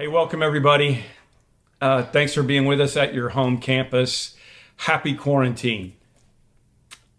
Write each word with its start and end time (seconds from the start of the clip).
Hey, 0.00 0.08
welcome 0.08 0.42
everybody. 0.42 1.04
Uh, 1.78 2.04
thanks 2.04 2.32
for 2.32 2.42
being 2.42 2.64
with 2.64 2.80
us 2.80 2.96
at 2.96 3.12
your 3.12 3.28
home 3.28 3.58
campus. 3.58 4.34
Happy 4.78 5.14
quarantine. 5.14 5.92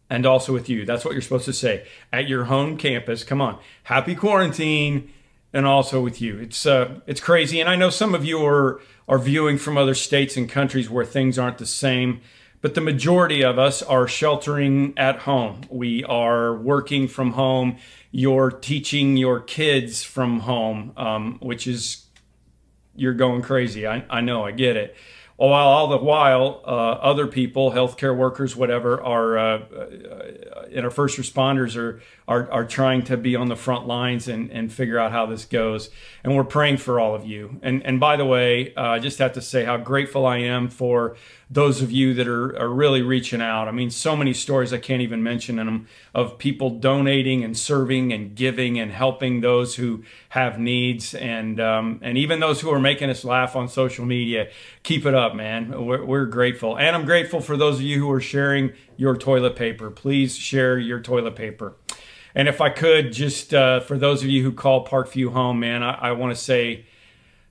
And 0.09 0.25
also 0.25 0.51
with 0.51 0.67
you. 0.67 0.83
That's 0.83 1.05
what 1.05 1.11
you're 1.11 1.21
supposed 1.21 1.45
to 1.45 1.53
say. 1.53 1.85
At 2.11 2.27
your 2.27 2.45
home 2.45 2.77
campus. 2.77 3.23
Come 3.23 3.39
on. 3.39 3.59
Happy 3.83 4.15
quarantine 4.15 5.11
and 5.53 5.67
also 5.67 6.01
with 6.01 6.23
you. 6.23 6.39
It's 6.39 6.65
uh, 6.65 7.01
it's 7.05 7.21
crazy. 7.21 7.59
And 7.59 7.69
I 7.69 7.75
know 7.75 7.91
some 7.91 8.15
of 8.15 8.25
you 8.25 8.43
are 8.43 8.81
are 9.07 9.19
viewing 9.19 9.59
from 9.59 9.77
other 9.77 9.93
states 9.93 10.35
and 10.35 10.49
countries 10.49 10.89
where 10.89 11.05
things 11.05 11.37
aren't 11.37 11.59
the 11.59 11.67
same. 11.67 12.19
But 12.61 12.73
the 12.73 12.81
majority 12.81 13.43
of 13.43 13.59
us 13.59 13.83
are 13.83 14.07
sheltering 14.07 14.95
at 14.97 15.19
home. 15.19 15.61
We 15.69 16.03
are 16.05 16.55
working 16.55 17.07
from 17.07 17.33
home. 17.33 17.77
You're 18.09 18.49
teaching 18.49 19.17
your 19.17 19.39
kids 19.39 20.01
from 20.03 20.39
home, 20.39 20.93
um, 20.97 21.37
which 21.41 21.67
is 21.67 22.07
you're 22.95 23.13
going 23.13 23.41
crazy. 23.41 23.87
I, 23.87 24.05
I 24.09 24.21
know, 24.21 24.43
I 24.43 24.51
get 24.51 24.75
it. 24.75 24.95
While 25.37 25.67
all 25.67 25.87
the 25.87 25.97
while, 25.97 26.61
uh, 26.67 26.69
other 26.69 27.25
people, 27.25 27.71
healthcare 27.71 28.15
workers, 28.15 28.55
whatever, 28.55 29.01
are 29.01 29.39
uh, 29.39 29.57
uh, 29.57 30.65
and 30.71 30.85
our 30.85 30.91
first 30.91 31.17
responders 31.17 31.75
are, 31.75 31.99
are 32.27 32.51
are 32.51 32.65
trying 32.65 33.01
to 33.05 33.17
be 33.17 33.35
on 33.35 33.47
the 33.47 33.55
front 33.55 33.87
lines 33.87 34.27
and, 34.27 34.51
and 34.51 34.71
figure 34.71 34.99
out 34.99 35.11
how 35.11 35.25
this 35.25 35.45
goes. 35.45 35.89
And 36.23 36.35
we're 36.35 36.43
praying 36.43 36.77
for 36.77 36.99
all 36.99 37.15
of 37.15 37.25
you. 37.25 37.59
And 37.63 37.83
and 37.83 37.99
by 37.99 38.17
the 38.17 38.25
way, 38.25 38.71
uh, 38.75 38.81
I 38.81 38.99
just 38.99 39.17
have 39.17 39.33
to 39.33 39.41
say 39.41 39.65
how 39.65 39.77
grateful 39.77 40.27
I 40.27 40.37
am 40.37 40.69
for 40.69 41.15
those 41.53 41.81
of 41.81 41.91
you 41.91 42.13
that 42.13 42.29
are, 42.29 42.57
are 42.57 42.69
really 42.69 43.01
reaching 43.01 43.41
out. 43.41 43.67
I 43.67 43.71
mean, 43.71 43.89
so 43.91 44.15
many 44.15 44.33
stories 44.33 44.71
I 44.71 44.77
can't 44.77 45.01
even 45.01 45.21
mention 45.21 45.59
in 45.59 45.65
them 45.65 45.87
of 46.15 46.37
people 46.37 46.69
donating 46.69 47.43
and 47.43 47.57
serving 47.57 48.13
and 48.13 48.33
giving 48.33 48.79
and 48.79 48.89
helping 48.89 49.41
those 49.41 49.75
who 49.75 50.03
have 50.29 50.57
needs 50.57 51.13
and 51.13 51.59
um, 51.59 51.99
and 52.01 52.17
even 52.17 52.39
those 52.39 52.61
who 52.61 52.71
are 52.71 52.79
making 52.79 53.09
us 53.09 53.25
laugh 53.25 53.57
on 53.57 53.67
social 53.67 54.05
media. 54.05 54.49
Keep 54.83 55.05
it 55.05 55.13
up, 55.13 55.35
man. 55.35 55.85
We're, 55.85 56.05
we're 56.05 56.25
grateful, 56.25 56.77
and 56.77 56.95
I'm 56.95 57.03
grateful 57.05 57.41
for 57.41 57.57
those 57.57 57.75
of 57.75 57.81
you 57.81 57.99
who 57.99 58.09
are 58.11 58.21
sharing 58.21 58.71
your 58.95 59.17
toilet 59.17 59.57
paper. 59.57 59.91
Please 59.91 60.37
share 60.37 60.79
your 60.79 61.01
toilet 61.01 61.35
paper. 61.35 61.75
And 62.33 62.47
if 62.47 62.61
I 62.61 62.69
could, 62.69 63.11
just 63.11 63.53
uh, 63.53 63.81
for 63.81 63.97
those 63.97 64.23
of 64.23 64.29
you 64.29 64.41
who 64.41 64.53
call 64.53 64.87
Parkview 64.87 65.33
home, 65.33 65.59
man, 65.59 65.83
I, 65.83 65.95
I 65.95 66.11
want 66.13 66.33
to 66.33 66.41
say 66.41 66.85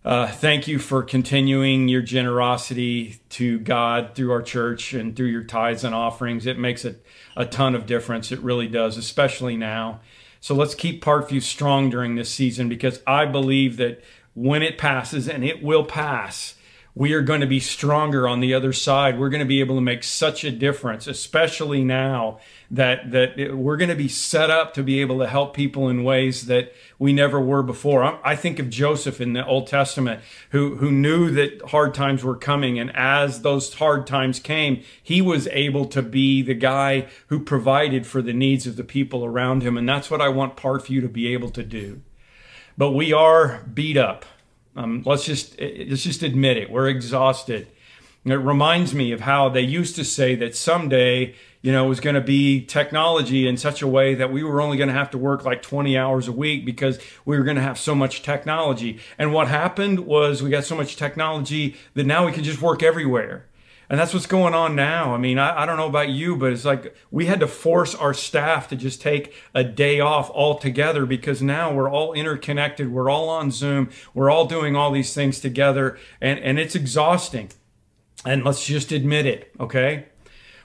uh, 0.04 0.28
thank 0.28 0.66
you 0.66 0.78
for 0.78 1.02
continuing 1.02 1.88
your 1.88 2.00
generosity 2.00 3.20
to 3.30 3.58
God 3.58 4.14
through 4.14 4.32
our 4.32 4.42
church 4.42 4.94
and 4.94 5.14
through 5.14 5.26
your 5.26 5.44
tithes 5.44 5.84
and 5.84 5.94
offerings. 5.94 6.46
It 6.46 6.58
makes 6.58 6.84
a, 6.84 6.96
a 7.36 7.44
ton 7.44 7.74
of 7.74 7.84
difference. 7.84 8.32
It 8.32 8.40
really 8.40 8.66
does, 8.66 8.96
especially 8.96 9.56
now. 9.56 10.00
So 10.40 10.54
let's 10.54 10.74
keep 10.74 11.04
Parkview 11.04 11.42
strong 11.42 11.90
during 11.90 12.14
this 12.14 12.32
season 12.32 12.68
because 12.68 13.02
I 13.06 13.26
believe 13.26 13.76
that 13.76 14.02
when 14.34 14.62
it 14.62 14.78
passes, 14.78 15.28
and 15.28 15.44
it 15.44 15.62
will 15.62 15.84
pass, 15.84 16.54
we 16.94 17.12
are 17.12 17.22
going 17.22 17.40
to 17.40 17.46
be 17.46 17.60
stronger 17.60 18.26
on 18.26 18.40
the 18.40 18.52
other 18.52 18.72
side. 18.72 19.18
We're 19.18 19.28
going 19.28 19.40
to 19.40 19.46
be 19.46 19.60
able 19.60 19.76
to 19.76 19.80
make 19.80 20.02
such 20.02 20.42
a 20.44 20.50
difference, 20.50 21.06
especially 21.06 21.84
now 21.84 22.40
that 22.70 23.10
that 23.12 23.56
we're 23.56 23.76
going 23.76 23.90
to 23.90 23.96
be 23.96 24.08
set 24.08 24.50
up 24.50 24.74
to 24.74 24.82
be 24.82 25.00
able 25.00 25.18
to 25.18 25.26
help 25.26 25.54
people 25.54 25.88
in 25.88 26.04
ways 26.04 26.46
that 26.46 26.72
we 26.98 27.12
never 27.12 27.40
were 27.40 27.62
before. 27.62 28.20
I 28.24 28.36
think 28.36 28.58
of 28.58 28.70
Joseph 28.70 29.20
in 29.20 29.32
the 29.32 29.46
Old 29.46 29.66
Testament, 29.68 30.20
who 30.50 30.76
who 30.76 30.90
knew 30.90 31.30
that 31.30 31.62
hard 31.70 31.94
times 31.94 32.24
were 32.24 32.36
coming, 32.36 32.78
and 32.78 32.94
as 32.96 33.42
those 33.42 33.74
hard 33.74 34.06
times 34.06 34.40
came, 34.40 34.82
he 35.02 35.22
was 35.22 35.46
able 35.48 35.86
to 35.86 36.02
be 36.02 36.42
the 36.42 36.54
guy 36.54 37.06
who 37.28 37.40
provided 37.40 38.06
for 38.06 38.20
the 38.20 38.32
needs 38.32 38.66
of 38.66 38.76
the 38.76 38.84
people 38.84 39.24
around 39.24 39.62
him, 39.62 39.76
and 39.76 39.88
that's 39.88 40.10
what 40.10 40.20
I 40.20 40.28
want 40.28 40.56
Parkview 40.56 41.00
to 41.02 41.08
be 41.08 41.32
able 41.32 41.50
to 41.50 41.62
do. 41.62 42.02
But 42.76 42.92
we 42.92 43.12
are 43.12 43.62
beat 43.72 43.96
up. 43.96 44.24
Um, 44.76 45.02
let's 45.04 45.24
just 45.24 45.58
let's 45.60 46.04
just 46.04 46.22
admit 46.22 46.56
it. 46.56 46.70
We're 46.70 46.88
exhausted. 46.88 47.68
it 48.24 48.34
reminds 48.34 48.94
me 48.94 49.12
of 49.12 49.20
how 49.20 49.48
they 49.48 49.62
used 49.62 49.96
to 49.96 50.04
say 50.04 50.34
that 50.36 50.54
someday, 50.54 51.34
you 51.62 51.72
know, 51.72 51.86
it 51.86 51.88
was 51.88 52.00
going 52.00 52.14
to 52.14 52.20
be 52.20 52.64
technology 52.64 53.48
in 53.48 53.56
such 53.56 53.82
a 53.82 53.86
way 53.86 54.14
that 54.14 54.32
we 54.32 54.44
were 54.44 54.60
only 54.60 54.76
going 54.76 54.88
to 54.88 54.94
have 54.94 55.10
to 55.10 55.18
work 55.18 55.44
like 55.44 55.62
20 55.62 55.98
hours 55.98 56.28
a 56.28 56.32
week 56.32 56.64
because 56.64 57.00
we 57.24 57.36
were 57.36 57.44
going 57.44 57.56
to 57.56 57.62
have 57.62 57.78
so 57.78 57.94
much 57.94 58.22
technology. 58.22 59.00
And 59.18 59.32
what 59.32 59.48
happened 59.48 60.00
was 60.00 60.42
we 60.42 60.50
got 60.50 60.64
so 60.64 60.76
much 60.76 60.96
technology 60.96 61.76
that 61.94 62.06
now 62.06 62.26
we 62.26 62.32
can 62.32 62.44
just 62.44 62.62
work 62.62 62.82
everywhere. 62.82 63.46
And 63.90 63.98
that's 63.98 64.14
what's 64.14 64.26
going 64.26 64.54
on 64.54 64.76
now. 64.76 65.12
I 65.14 65.18
mean, 65.18 65.36
I, 65.36 65.62
I, 65.62 65.66
don't 65.66 65.76
know 65.76 65.88
about 65.88 66.10
you, 66.10 66.36
but 66.36 66.52
it's 66.52 66.64
like 66.64 66.94
we 67.10 67.26
had 67.26 67.40
to 67.40 67.48
force 67.48 67.92
our 67.92 68.14
staff 68.14 68.68
to 68.68 68.76
just 68.76 69.02
take 69.02 69.34
a 69.52 69.64
day 69.64 69.98
off 69.98 70.30
altogether 70.30 71.04
because 71.06 71.42
now 71.42 71.74
we're 71.74 71.90
all 71.90 72.12
interconnected. 72.12 72.92
We're 72.92 73.10
all 73.10 73.28
on 73.28 73.50
Zoom. 73.50 73.90
We're 74.14 74.30
all 74.30 74.46
doing 74.46 74.76
all 74.76 74.92
these 74.92 75.12
things 75.12 75.40
together, 75.40 75.98
and, 76.20 76.38
and 76.38 76.60
it's 76.60 76.76
exhausting. 76.76 77.50
And 78.24 78.44
let's 78.44 78.64
just 78.64 78.92
admit 78.92 79.26
it, 79.26 79.50
okay? 79.58 80.06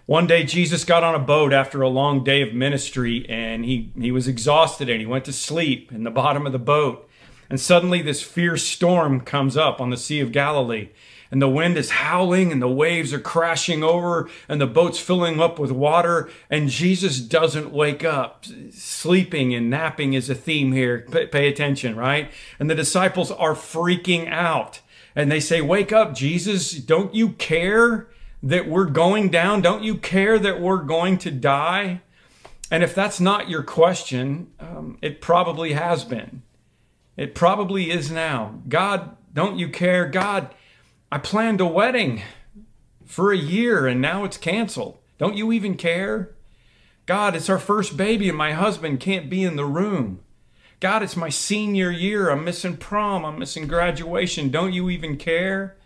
One 0.06 0.28
day 0.28 0.44
Jesus 0.44 0.84
got 0.84 1.04
on 1.04 1.16
a 1.16 1.20
boat 1.20 1.52
after 1.52 1.82
a 1.82 1.90
long 1.90 2.24
day 2.24 2.44
of 2.44 2.54
ministry 2.54 3.26
and 3.28 3.66
he, 3.66 3.92
he 4.00 4.12
was 4.12 4.28
exhausted 4.28 4.88
and 4.88 5.00
he 5.00 5.06
went 5.08 5.26
to 5.26 5.34
sleep 5.34 5.92
in 5.92 6.04
the 6.04 6.12
bottom 6.12 6.46
of 6.46 6.52
the 6.52 6.60
boat. 6.60 7.10
And 7.50 7.60
suddenly 7.60 8.04
this 8.04 8.22
fierce 8.22 8.68
storm 8.68 9.22
comes 9.22 9.58
up 9.58 9.82
on 9.82 9.90
the 9.90 9.98
Sea 9.98 10.20
of 10.20 10.32
Galilee 10.32 10.90
and 11.32 11.42
the 11.42 11.50
wind 11.50 11.78
is 11.78 11.92
howling 11.92 12.52
and 12.52 12.62
the 12.62 12.68
waves 12.68 13.14
are 13.14 13.20
crashing 13.20 13.84
over 13.84 14.30
and 14.48 14.62
the 14.62 14.68
boat's 14.68 15.00
filling 15.00 15.40
up 15.40 15.60
with 15.60 15.72
water 15.72 16.30
and 16.50 16.70
Jesus 16.70 17.20
doesn't 17.20 17.72
wake 17.72 18.04
up. 18.04 18.46
Sleeping 18.72 19.54
and 19.54 19.70
napping 19.70 20.14
is 20.14 20.30
a 20.30 20.36
theme 20.36 20.72
here. 20.72 21.06
Pay, 21.12 21.28
pay 21.28 21.48
attention, 21.48 21.96
right? 21.96 22.32
And 22.60 22.70
the 22.70 22.76
disciples 22.76 23.32
are 23.32 23.56
freaking 23.56 24.30
out 24.30 24.82
and 25.16 25.32
they 25.32 25.40
say, 25.40 25.62
Wake 25.62 25.92
up, 25.92 26.14
Jesus. 26.14 26.72
Don't 26.72 27.16
you 27.16 27.30
care 27.30 28.08
that 28.44 28.68
we're 28.68 28.86
going 28.86 29.30
down? 29.30 29.62
Don't 29.62 29.84
you 29.84 29.96
care 29.96 30.38
that 30.38 30.62
we're 30.62 30.84
going 30.84 31.18
to 31.20 31.32
die? 31.32 32.02
And 32.70 32.84
if 32.84 32.94
that's 32.94 33.20
not 33.20 33.50
your 33.50 33.64
question, 33.64 34.52
um, 34.60 34.98
it 35.02 35.22
probably 35.22 35.74
has 35.74 36.04
been. 36.04 36.42
It 37.16 37.34
probably 37.34 37.92
is 37.92 38.12
now. 38.12 38.60
God, 38.68 39.16
don't 39.34 39.58
you 39.58 39.70
care? 39.70 40.08
God, 40.08 40.54
I 41.16 41.18
planned 41.18 41.62
a 41.62 41.66
wedding 41.66 42.24
for 43.06 43.32
a 43.32 43.38
year 43.38 43.88
and 43.88 44.02
now 44.02 44.26
it's 44.26 44.36
canceled. 44.36 44.98
Don't 45.18 45.38
you 45.38 45.54
even 45.54 45.76
care? 45.76 46.36
God, 47.06 47.38
it's 47.38 47.50
our 47.50 47.58
first 47.58 47.96
baby 47.96 48.28
and 48.28 48.38
my 48.38 48.52
husband 48.52 49.00
can't 49.00 49.30
be 49.30 49.42
in 49.42 49.56
the 49.56 49.64
room. 49.64 50.20
God, 50.82 51.04
it's 51.04 51.16
my 51.16 51.30
senior 51.30 51.90
year. 51.90 52.30
I'm 52.30 52.44
missing 52.44 52.76
prom. 52.76 53.24
I'm 53.24 53.40
missing 53.40 53.66
graduation. 53.66 54.50
Don't 54.50 54.74
you 54.74 54.90
even 54.90 55.16
care? 55.16 55.78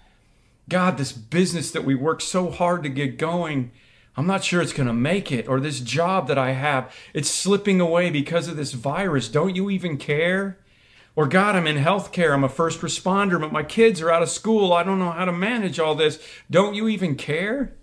God, 0.68 0.98
this 0.98 1.12
business 1.12 1.70
that 1.70 1.86
we 1.86 1.94
worked 1.94 2.24
so 2.24 2.50
hard 2.50 2.82
to 2.82 2.90
get 2.90 3.20
going, 3.20 3.70
I'm 4.18 4.26
not 4.26 4.44
sure 4.44 4.64
it's 4.64 4.74
going 4.74 4.88
to 4.88 4.94
make 4.94 5.32
it. 5.32 5.48
Or 5.48 5.60
this 5.60 5.80
job 5.80 6.28
that 6.28 6.40
I 6.40 6.54
have, 6.54 6.92
it's 7.14 7.30
slipping 7.30 7.80
away 7.80 8.10
because 8.10 8.48
of 8.48 8.58
this 8.58 8.74
virus. 8.74 9.30
Don't 9.30 9.56
you 9.56 9.70
even 9.70 9.98
care? 9.98 10.58
Or, 11.20 11.28
God, 11.28 11.58
I'm 11.58 11.68
in 11.68 11.76
healthcare, 11.76 12.34
I'm 12.34 12.46
a 12.46 12.48
first 12.48 12.80
responder, 12.80 13.38
but 13.42 13.52
my 13.52 13.62
kids 13.62 14.00
are 14.00 14.10
out 14.10 14.24
of 14.24 14.30
school. 14.30 14.72
I 14.72 14.84
don't 14.84 15.00
know 15.00 15.12
how 15.12 15.26
to 15.26 15.34
manage 15.34 15.78
all 15.78 15.94
this. 15.94 16.18
Don't 16.50 16.76
you 16.76 16.88
even 16.88 17.16
care? 17.16 17.76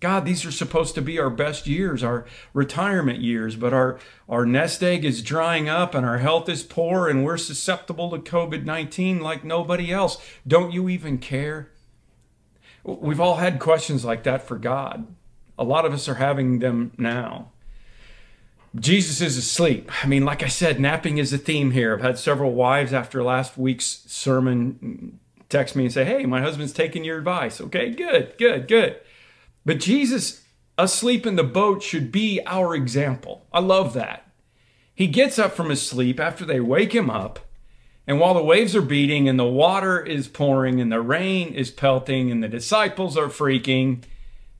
God, 0.00 0.24
these 0.24 0.44
are 0.44 0.50
supposed 0.50 0.96
to 0.96 1.00
be 1.02 1.20
our 1.20 1.30
best 1.30 1.68
years, 1.68 2.02
our 2.02 2.26
retirement 2.52 3.20
years, 3.20 3.54
but 3.54 3.72
our, 3.72 4.00
our 4.28 4.44
nest 4.44 4.82
egg 4.82 5.04
is 5.04 5.22
drying 5.22 5.68
up 5.68 5.94
and 5.94 6.04
our 6.04 6.18
health 6.18 6.48
is 6.48 6.64
poor 6.64 7.08
and 7.08 7.24
we're 7.24 7.36
susceptible 7.36 8.10
to 8.10 8.18
COVID 8.18 8.64
19 8.64 9.20
like 9.20 9.44
nobody 9.44 9.92
else. 9.92 10.20
Don't 10.44 10.72
you 10.72 10.88
even 10.88 11.18
care? 11.18 11.70
We've 12.82 13.20
all 13.20 13.36
had 13.36 13.60
questions 13.60 14.04
like 14.04 14.24
that 14.24 14.42
for 14.42 14.58
God. 14.58 15.14
A 15.56 15.62
lot 15.62 15.84
of 15.84 15.92
us 15.92 16.08
are 16.08 16.14
having 16.14 16.58
them 16.58 16.90
now. 16.98 17.52
Jesus 18.76 19.20
is 19.20 19.36
asleep. 19.36 19.90
I 20.02 20.06
mean, 20.06 20.24
like 20.24 20.42
I 20.42 20.48
said, 20.48 20.80
napping 20.80 21.18
is 21.18 21.32
a 21.32 21.38
theme 21.38 21.70
here. 21.70 21.94
I've 21.94 22.02
had 22.02 22.18
several 22.18 22.52
wives 22.52 22.92
after 22.92 23.22
last 23.22 23.56
week's 23.56 24.02
sermon 24.06 25.20
text 25.48 25.76
me 25.76 25.84
and 25.84 25.92
say, 25.92 26.04
Hey, 26.04 26.26
my 26.26 26.40
husband's 26.40 26.72
taking 26.72 27.04
your 27.04 27.18
advice. 27.18 27.60
Okay, 27.60 27.90
good, 27.90 28.34
good, 28.38 28.66
good. 28.66 28.98
But 29.64 29.80
Jesus 29.80 30.44
asleep 30.76 31.26
in 31.26 31.36
the 31.36 31.44
boat 31.44 31.82
should 31.82 32.10
be 32.10 32.40
our 32.46 32.74
example. 32.74 33.46
I 33.52 33.60
love 33.60 33.94
that. 33.94 34.28
He 34.94 35.06
gets 35.06 35.38
up 35.38 35.52
from 35.52 35.70
his 35.70 35.86
sleep 35.86 36.18
after 36.18 36.44
they 36.44 36.60
wake 36.60 36.94
him 36.94 37.10
up. 37.10 37.40
And 38.06 38.20
while 38.20 38.34
the 38.34 38.42
waves 38.42 38.76
are 38.76 38.82
beating 38.82 39.28
and 39.28 39.38
the 39.38 39.44
water 39.44 40.00
is 40.00 40.28
pouring 40.28 40.80
and 40.80 40.92
the 40.92 41.00
rain 41.00 41.54
is 41.54 41.70
pelting 41.70 42.30
and 42.30 42.42
the 42.42 42.48
disciples 42.48 43.16
are 43.16 43.28
freaking, 43.28 44.02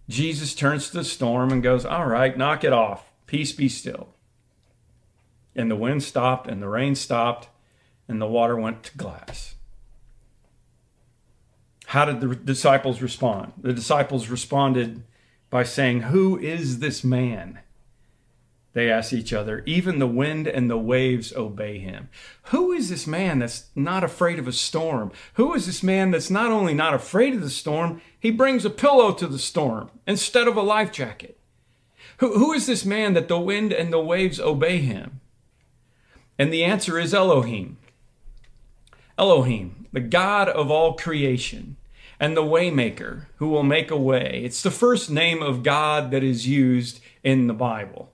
Jesus 0.09 0.55
turns 0.55 0.89
to 0.89 0.99
the 0.99 1.05
storm 1.05 1.51
and 1.51 1.63
goes, 1.63 1.85
All 1.85 2.07
right, 2.07 2.37
knock 2.37 2.65
it 2.65 2.73
off. 2.73 3.11
Peace 3.35 3.51
be 3.51 3.69
still. 3.69 4.11
And 5.57 5.69
the 5.69 5.75
wind 5.75 6.05
stopped, 6.05 6.47
and 6.47 6.63
the 6.63 6.69
rain 6.69 6.95
stopped, 6.95 7.49
and 8.07 8.23
the 8.23 8.29
water 8.29 8.55
went 8.57 8.85
to 8.85 8.97
glass. 8.97 9.57
How 11.87 12.05
did 12.05 12.21
the 12.21 12.37
disciples 12.37 13.03
respond? 13.03 13.55
The 13.61 13.73
disciples 13.73 14.29
responded 14.29 15.03
by 15.51 15.65
saying, 15.65 16.03
Who 16.03 16.39
is 16.39 16.79
this 16.79 17.03
man 17.03 17.59
they 18.73 18.89
asked 18.91 19.13
each 19.13 19.33
other. 19.33 19.63
Even 19.67 19.99
the 19.99 20.07
wind 20.07 20.47
and 20.47 20.69
the 20.69 20.77
waves 20.77 21.33
obey 21.33 21.79
him. 21.79 22.09
Who 22.47 22.73
is 22.73 22.89
this 22.89 23.07
man 23.07 23.39
that's 23.39 23.67
not 23.75 24.03
afraid 24.03 24.41
of 24.41 24.49
a 24.49 24.53
storm? 24.53 25.13
Who 25.35 25.55
is 25.55 25.67
this 25.67 25.83
man 25.83 26.11
that's 26.11 26.29
not 26.29 26.51
only 26.51 26.75
not 26.75 26.93
afraid 26.93 27.35
of 27.35 27.41
the 27.41 27.51
storm, 27.51 28.01
he 28.19 28.33
brings 28.33 28.65
a 28.65 28.71
pillow 28.71 29.13
to 29.13 29.27
the 29.27 29.39
storm 29.39 29.91
instead 30.07 30.49
of 30.49 30.57
a 30.57 30.63
life 30.63 30.91
jacket? 30.93 31.39
Who, 32.19 32.39
who 32.39 32.53
is 32.53 32.67
this 32.67 32.85
man 32.85 33.15
that 33.15 33.29
the 33.29 33.41
wind 33.41 33.73
and 33.73 33.93
the 33.93 34.01
waves 34.01 34.39
obey 34.41 34.79
him? 34.79 35.21
And 36.39 36.53
the 36.53 36.65
answer 36.65 36.99
is 36.99 37.15
Elohim. 37.15 37.79
Elohim, 39.17 39.87
the 39.93 40.01
God 40.01 40.49
of 40.49 40.71
all 40.71 40.95
creation 40.95 41.77
and 42.19 42.37
the 42.37 42.43
waymaker 42.43 43.27
who 43.37 43.49
will 43.49 43.63
make 43.63 43.91
a 43.91 43.97
way. 43.97 44.43
It's 44.45 44.63
the 44.63 44.71
first 44.71 45.11
name 45.11 45.43
of 45.43 45.63
God 45.63 46.11
that 46.11 46.25
is 46.25 46.49
used 46.49 47.01
in 47.23 47.47
the 47.47 47.55
Bible. 47.55 48.13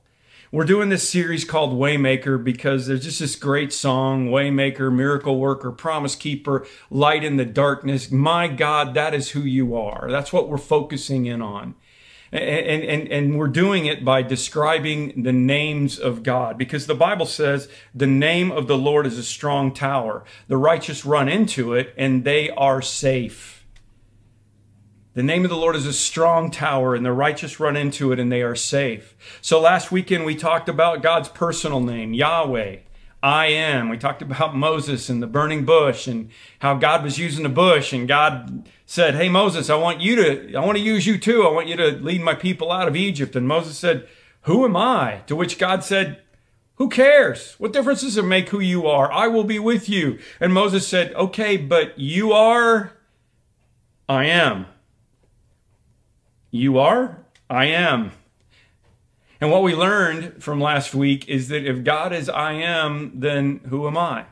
We're 0.52 0.64
doing 0.64 0.88
this 0.88 1.08
series 1.08 1.44
called 1.44 1.78
Waymaker 1.78 2.42
because 2.42 2.88
there's 2.88 3.04
just 3.04 3.20
this 3.20 3.36
great 3.36 3.72
song, 3.72 4.30
Waymaker, 4.30 4.92
Miracle 4.92 5.38
Worker, 5.38 5.70
Promise 5.70 6.16
Keeper, 6.16 6.66
Light 6.90 7.22
in 7.22 7.36
the 7.36 7.44
Darkness. 7.44 8.10
My 8.10 8.48
God, 8.48 8.94
that 8.94 9.14
is 9.14 9.30
who 9.30 9.42
you 9.42 9.76
are. 9.76 10.08
That's 10.10 10.32
what 10.32 10.48
we're 10.48 10.58
focusing 10.58 11.26
in 11.26 11.40
on. 11.40 11.76
And, 12.32 12.84
and, 12.84 13.08
and 13.08 13.38
we're 13.38 13.48
doing 13.48 13.86
it 13.86 14.04
by 14.04 14.22
describing 14.22 15.24
the 15.24 15.32
names 15.32 15.98
of 15.98 16.22
God 16.22 16.56
because 16.56 16.86
the 16.86 16.94
Bible 16.94 17.26
says 17.26 17.68
the 17.92 18.06
name 18.06 18.52
of 18.52 18.68
the 18.68 18.78
Lord 18.78 19.04
is 19.06 19.18
a 19.18 19.24
strong 19.24 19.74
tower. 19.74 20.24
The 20.46 20.56
righteous 20.56 21.04
run 21.04 21.28
into 21.28 21.74
it 21.74 21.92
and 21.96 22.22
they 22.22 22.48
are 22.50 22.80
safe. 22.80 23.60
The 25.14 25.24
name 25.24 25.44
of 25.44 25.50
the 25.50 25.56
Lord 25.56 25.74
is 25.74 25.86
a 25.86 25.92
strong 25.92 26.52
tower, 26.52 26.94
and 26.94 27.04
the 27.04 27.12
righteous 27.12 27.58
run 27.58 27.76
into 27.76 28.12
it 28.12 28.20
and 28.20 28.30
they 28.30 28.42
are 28.42 28.54
safe. 28.54 29.16
So 29.40 29.60
last 29.60 29.90
weekend 29.90 30.24
we 30.24 30.36
talked 30.36 30.68
about 30.68 31.02
God's 31.02 31.28
personal 31.28 31.80
name, 31.80 32.14
Yahweh. 32.14 32.76
I 33.22 33.46
am. 33.46 33.90
We 33.90 33.98
talked 33.98 34.22
about 34.22 34.56
Moses 34.56 35.10
and 35.10 35.22
the 35.22 35.26
burning 35.26 35.64
bush 35.64 36.06
and 36.06 36.30
how 36.60 36.74
God 36.74 37.04
was 37.04 37.18
using 37.18 37.42
the 37.42 37.50
bush 37.50 37.92
and 37.92 38.08
God 38.08 38.68
said, 38.86 39.14
Hey 39.14 39.28
Moses, 39.28 39.68
I 39.68 39.74
want 39.76 40.00
you 40.00 40.16
to, 40.16 40.54
I 40.54 40.64
want 40.64 40.78
to 40.78 40.84
use 40.84 41.06
you 41.06 41.18
too. 41.18 41.42
I 41.42 41.50
want 41.50 41.68
you 41.68 41.76
to 41.76 41.90
lead 41.90 42.22
my 42.22 42.34
people 42.34 42.72
out 42.72 42.88
of 42.88 42.96
Egypt. 42.96 43.36
And 43.36 43.46
Moses 43.46 43.76
said, 43.76 44.08
Who 44.42 44.64
am 44.64 44.76
I? 44.76 45.22
To 45.26 45.36
which 45.36 45.58
God 45.58 45.84
said, 45.84 46.22
Who 46.76 46.88
cares? 46.88 47.56
What 47.58 47.74
difference 47.74 48.00
does 48.00 48.16
it 48.16 48.24
make 48.24 48.48
who 48.48 48.60
you 48.60 48.86
are? 48.86 49.12
I 49.12 49.26
will 49.26 49.44
be 49.44 49.58
with 49.58 49.88
you. 49.88 50.18
And 50.40 50.54
Moses 50.54 50.88
said, 50.88 51.12
Okay, 51.14 51.58
but 51.58 51.98
you 51.98 52.32
are, 52.32 52.92
I 54.08 54.24
am. 54.24 54.66
You 56.50 56.78
are? 56.78 57.18
I 57.50 57.66
am. 57.66 58.12
And 59.40 59.50
what 59.50 59.62
we 59.62 59.74
learned 59.74 60.42
from 60.42 60.60
last 60.60 60.94
week 60.94 61.28
is 61.28 61.48
that 61.48 61.64
if 61.64 61.82
God 61.82 62.12
is 62.12 62.28
I 62.28 62.52
am, 62.52 63.12
then 63.14 63.60
who 63.68 63.86
am 63.86 63.96
I? 63.96 64.26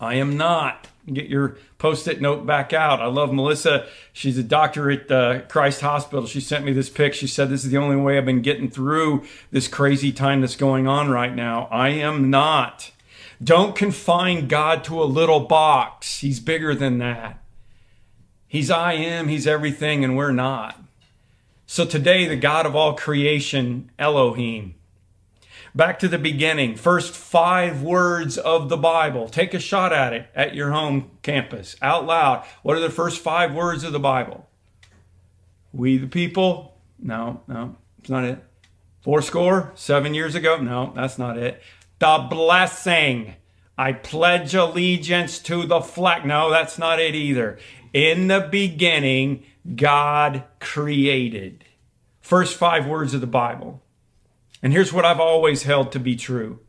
I 0.00 0.14
am 0.14 0.36
not. 0.36 0.88
Get 1.12 1.28
your 1.28 1.56
post 1.78 2.08
it 2.08 2.20
note 2.20 2.46
back 2.46 2.72
out. 2.72 3.00
I 3.00 3.06
love 3.06 3.32
Melissa. 3.32 3.86
She's 4.12 4.38
a 4.38 4.42
doctor 4.42 4.90
at 4.90 5.10
uh, 5.10 5.40
Christ 5.42 5.80
Hospital. 5.82 6.26
She 6.26 6.40
sent 6.40 6.64
me 6.64 6.72
this 6.72 6.90
pic. 6.90 7.14
She 7.14 7.28
said, 7.28 7.48
This 7.48 7.64
is 7.64 7.70
the 7.70 7.76
only 7.76 7.96
way 7.96 8.18
I've 8.18 8.24
been 8.24 8.42
getting 8.42 8.68
through 8.68 9.24
this 9.52 9.68
crazy 9.68 10.10
time 10.10 10.40
that's 10.40 10.56
going 10.56 10.88
on 10.88 11.10
right 11.10 11.34
now. 11.34 11.68
I 11.70 11.90
am 11.90 12.28
not. 12.28 12.90
Don't 13.42 13.76
confine 13.76 14.48
God 14.48 14.82
to 14.84 15.00
a 15.00 15.04
little 15.04 15.40
box. 15.40 16.20
He's 16.20 16.40
bigger 16.40 16.74
than 16.74 16.98
that. 16.98 17.42
He's 18.48 18.70
I 18.70 18.94
am, 18.94 19.28
He's 19.28 19.46
everything, 19.46 20.02
and 20.02 20.16
we're 20.16 20.32
not. 20.32 20.80
So 21.68 21.84
today, 21.84 22.26
the 22.26 22.36
God 22.36 22.64
of 22.64 22.76
all 22.76 22.94
creation, 22.94 23.90
Elohim. 23.98 24.76
Back 25.74 25.98
to 25.98 26.08
the 26.08 26.16
beginning, 26.16 26.76
first 26.76 27.12
five 27.12 27.82
words 27.82 28.38
of 28.38 28.68
the 28.68 28.76
Bible. 28.76 29.28
Take 29.28 29.52
a 29.52 29.58
shot 29.58 29.92
at 29.92 30.12
it 30.12 30.28
at 30.34 30.54
your 30.54 30.70
home 30.70 31.10
campus, 31.22 31.76
out 31.82 32.06
loud. 32.06 32.46
What 32.62 32.76
are 32.76 32.80
the 32.80 32.88
first 32.88 33.20
five 33.20 33.52
words 33.52 33.82
of 33.82 33.92
the 33.92 33.98
Bible? 33.98 34.48
We 35.72 35.98
the 35.98 36.06
people? 36.06 36.78
No, 36.98 37.42
no, 37.48 37.76
it's 37.98 38.08
not 38.08 38.24
it. 38.24 38.42
Four 39.02 39.20
score? 39.20 39.72
Seven 39.74 40.14
years 40.14 40.34
ago? 40.34 40.58
No, 40.58 40.92
that's 40.94 41.18
not 41.18 41.36
it. 41.36 41.60
The 41.98 42.26
blessing. 42.30 43.34
I 43.76 43.92
pledge 43.92 44.54
allegiance 44.54 45.40
to 45.40 45.66
the 45.66 45.80
flag. 45.80 46.24
No, 46.24 46.48
that's 46.48 46.78
not 46.78 47.00
it 47.00 47.14
either. 47.14 47.58
In 47.92 48.28
the 48.28 48.48
beginning, 48.50 49.44
God 49.74 50.44
created. 50.60 51.64
First 52.20 52.56
five 52.56 52.86
words 52.86 53.14
of 53.14 53.20
the 53.20 53.26
Bible. 53.26 53.82
And 54.62 54.72
here's 54.72 54.92
what 54.92 55.04
I've 55.04 55.20
always 55.20 55.64
held 55.64 55.92
to 55.92 56.00
be 56.00 56.16
true. 56.16 56.60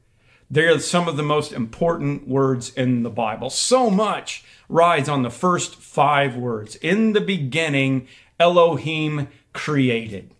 They're 0.50 0.80
some 0.80 1.08
of 1.08 1.18
the 1.18 1.24
most 1.24 1.52
important 1.52 2.28
words 2.28 2.74
in 2.74 3.04
the 3.04 3.10
Bible. 3.10 3.50
So 3.50 3.90
much 3.90 4.44
rides 4.70 5.10
on 5.10 5.24
the 5.24 5.30
first 5.30 5.76
five 5.76 6.36
words. 6.36 6.76
In 6.78 7.14
the 7.14 7.22
beginning, 7.22 8.08
Elohim 8.40 9.28
created. 9.54 10.32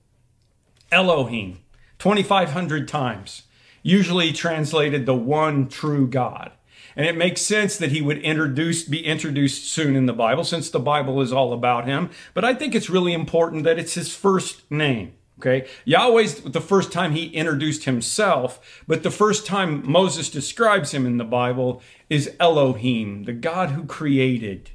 Elohim, 0.92 1.60
2,500 2.00 2.88
times, 2.88 3.44
usually 3.84 4.32
translated 4.32 5.06
the 5.06 5.16
one 5.16 5.68
true 5.68 6.08
God. 6.08 6.52
And 6.98 7.06
it 7.06 7.16
makes 7.16 7.42
sense 7.44 7.78
that 7.78 7.92
he 7.92 8.02
would 8.02 8.18
introduce, 8.18 8.84
be 8.84 9.06
introduced 9.06 9.72
soon 9.72 9.96
in 9.96 10.08
the 10.08 10.14
Bible 10.14 10.44
since 10.44 10.72
the 10.72 10.80
Bible 10.80 11.22
is 11.22 11.32
all 11.32 11.54
about 11.54 11.86
him. 11.86 12.10
But 12.34 12.44
I 12.44 12.56
think 12.56 12.74
it's 12.74 12.90
really 12.90 13.14
important 13.14 13.66
that 13.66 13.78
it's 13.78 13.94
his 13.94 14.14
first 14.14 14.70
name. 14.72 15.14
Okay. 15.40 15.68
Yahweh's 15.86 16.42
the 16.42 16.60
first 16.60 16.92
time 16.92 17.12
he 17.12 17.28
introduced 17.28 17.84
himself, 17.84 18.82
but 18.88 19.04
the 19.04 19.12
first 19.12 19.46
time 19.46 19.88
Moses 19.90 20.32
describes 20.32 20.92
him 20.92 21.06
in 21.06 21.18
the 21.18 21.24
Bible 21.24 21.84
is 22.10 22.36
Elohim, 22.40 23.26
the 23.26 23.34
God 23.34 23.70
who 23.70 23.86
created. 23.86 24.72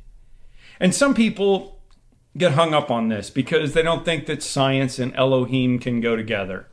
And 0.78 0.94
some 0.94 1.14
people 1.14 1.80
get 2.38 2.52
hung 2.52 2.72
up 2.72 2.92
on 2.92 3.08
this 3.08 3.30
because 3.30 3.72
they 3.72 3.82
don't 3.82 4.04
think 4.04 4.26
that 4.26 4.44
science 4.44 5.00
and 5.00 5.12
Elohim 5.16 5.80
can 5.80 6.00
go 6.00 6.14
together. 6.14 6.69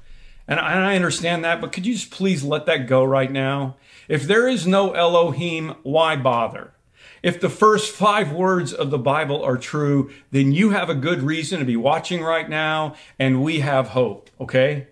And 0.50 0.60
I 0.60 0.96
understand 0.96 1.46
that, 1.46 1.62
but 1.62 1.72
could 1.72 1.86
you 1.86 1.94
just 1.94 2.10
please 2.10 2.44
let 2.44 2.66
that 2.66 2.88
go 2.88 3.04
right 3.04 3.32
now? 3.32 3.76
If 4.08 4.24
there 4.24 4.48
is 4.48 4.66
no 4.66 4.94
Elohim, 4.94 5.76
why 5.84 6.16
bother? 6.16 6.74
If 7.22 7.40
the 7.40 7.50
first 7.50 7.94
five 7.94 8.32
words 8.32 8.74
of 8.74 8.90
the 8.90 8.98
Bible 8.98 9.44
are 9.44 9.58
true, 9.58 10.10
then 10.32 10.52
you 10.52 10.72
have 10.72 10.90
a 10.90 10.96
good 10.96 11.22
reason 11.22 11.60
to 11.60 11.66
be 11.66 11.78
watching 11.78 12.24
right 12.24 12.50
now, 12.50 12.96
and 13.20 13.44
we 13.44 13.60
have 13.60 13.90
hope, 13.90 14.32
okay? 14.42 14.88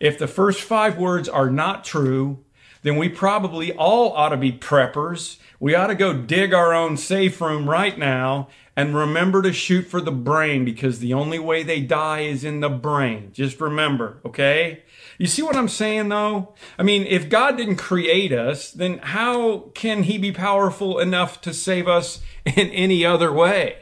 If 0.00 0.18
the 0.18 0.26
first 0.26 0.62
five 0.62 0.98
words 0.98 1.28
are 1.28 1.48
not 1.48 1.84
true, 1.84 2.44
then 2.82 2.96
we 2.96 3.08
probably 3.08 3.72
all 3.72 4.12
ought 4.14 4.30
to 4.30 4.36
be 4.36 4.50
preppers. 4.50 5.38
We 5.60 5.76
ought 5.76 5.88
to 5.88 5.94
go 5.94 6.12
dig 6.12 6.52
our 6.52 6.74
own 6.74 6.96
safe 6.96 7.40
room 7.40 7.70
right 7.70 7.96
now 7.96 8.48
and 8.76 8.96
remember 8.96 9.42
to 9.42 9.52
shoot 9.52 9.86
for 9.86 10.00
the 10.00 10.12
brain 10.12 10.64
because 10.64 10.98
the 10.98 11.14
only 11.14 11.38
way 11.38 11.62
they 11.62 11.80
die 11.80 12.20
is 12.20 12.44
in 12.44 12.60
the 12.60 12.68
brain. 12.68 13.30
Just 13.32 13.60
remember, 13.60 14.20
okay? 14.24 14.82
You 15.18 15.26
see 15.26 15.42
what 15.42 15.56
I'm 15.56 15.68
saying 15.68 16.08
though? 16.08 16.54
I 16.78 16.84
mean, 16.84 17.04
if 17.04 17.28
God 17.28 17.56
didn't 17.56 17.76
create 17.76 18.32
us, 18.32 18.70
then 18.70 18.98
how 18.98 19.70
can 19.74 20.04
he 20.04 20.16
be 20.16 20.30
powerful 20.30 21.00
enough 21.00 21.40
to 21.40 21.52
save 21.52 21.88
us 21.88 22.20
in 22.46 22.70
any 22.70 23.04
other 23.04 23.32
way? 23.32 23.78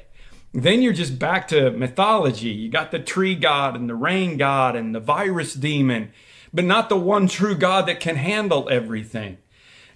Then 0.55 0.81
you're 0.81 0.95
just 0.95 1.19
back 1.19 1.47
to 1.49 1.71
mythology. 1.71 2.49
You 2.49 2.71
got 2.71 2.91
the 2.91 2.99
tree 2.99 3.35
god 3.35 3.77
and 3.77 3.91
the 3.91 3.95
rain 3.95 4.39
god 4.39 4.75
and 4.75 4.95
the 4.95 5.01
virus 5.01 5.53
demon, 5.53 6.11
but 6.55 6.65
not 6.65 6.89
the 6.89 6.97
one 6.97 7.29
true 7.29 7.55
God 7.55 7.87
that 7.87 8.01
can 8.01 8.17
handle 8.17 8.67
everything. 8.71 9.37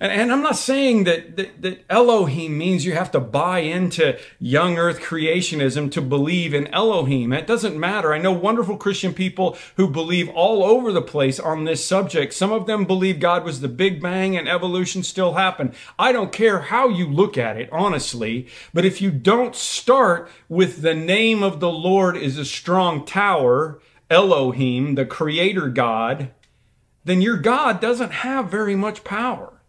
And, 0.00 0.10
and 0.10 0.32
I'm 0.32 0.42
not 0.42 0.56
saying 0.56 1.04
that, 1.04 1.36
that, 1.36 1.62
that 1.62 1.84
Elohim 1.90 2.56
means 2.56 2.86
you 2.86 2.94
have 2.94 3.10
to 3.12 3.20
buy 3.20 3.58
into 3.58 4.18
young 4.38 4.78
earth 4.78 5.00
creationism 5.00 5.92
to 5.92 6.00
believe 6.00 6.54
in 6.54 6.66
Elohim. 6.68 7.32
It 7.32 7.46
doesn't 7.46 7.78
matter. 7.78 8.14
I 8.14 8.18
know 8.18 8.32
wonderful 8.32 8.78
Christian 8.78 9.12
people 9.12 9.58
who 9.76 9.90
believe 9.90 10.30
all 10.30 10.64
over 10.64 10.90
the 10.90 11.02
place 11.02 11.38
on 11.38 11.64
this 11.64 11.84
subject. 11.84 12.32
Some 12.32 12.50
of 12.50 12.66
them 12.66 12.86
believe 12.86 13.20
God 13.20 13.44
was 13.44 13.60
the 13.60 13.68
Big 13.68 14.00
Bang 14.00 14.36
and 14.36 14.48
evolution 14.48 15.02
still 15.02 15.34
happened. 15.34 15.74
I 15.98 16.12
don't 16.12 16.32
care 16.32 16.60
how 16.60 16.88
you 16.88 17.06
look 17.06 17.36
at 17.36 17.58
it, 17.58 17.68
honestly, 17.70 18.48
but 18.72 18.86
if 18.86 19.02
you 19.02 19.10
don't 19.10 19.54
start 19.54 20.30
with 20.48 20.80
the 20.80 20.94
name 20.94 21.42
of 21.42 21.60
the 21.60 21.70
Lord 21.70 22.16
is 22.16 22.38
a 22.38 22.44
strong 22.44 23.04
tower, 23.04 23.80
Elohim, 24.08 24.94
the 24.94 25.04
creator 25.04 25.68
God, 25.68 26.30
then 27.04 27.20
your 27.20 27.36
God 27.36 27.80
doesn't 27.80 28.12
have 28.12 28.50
very 28.50 28.74
much 28.74 29.04
power. 29.04 29.59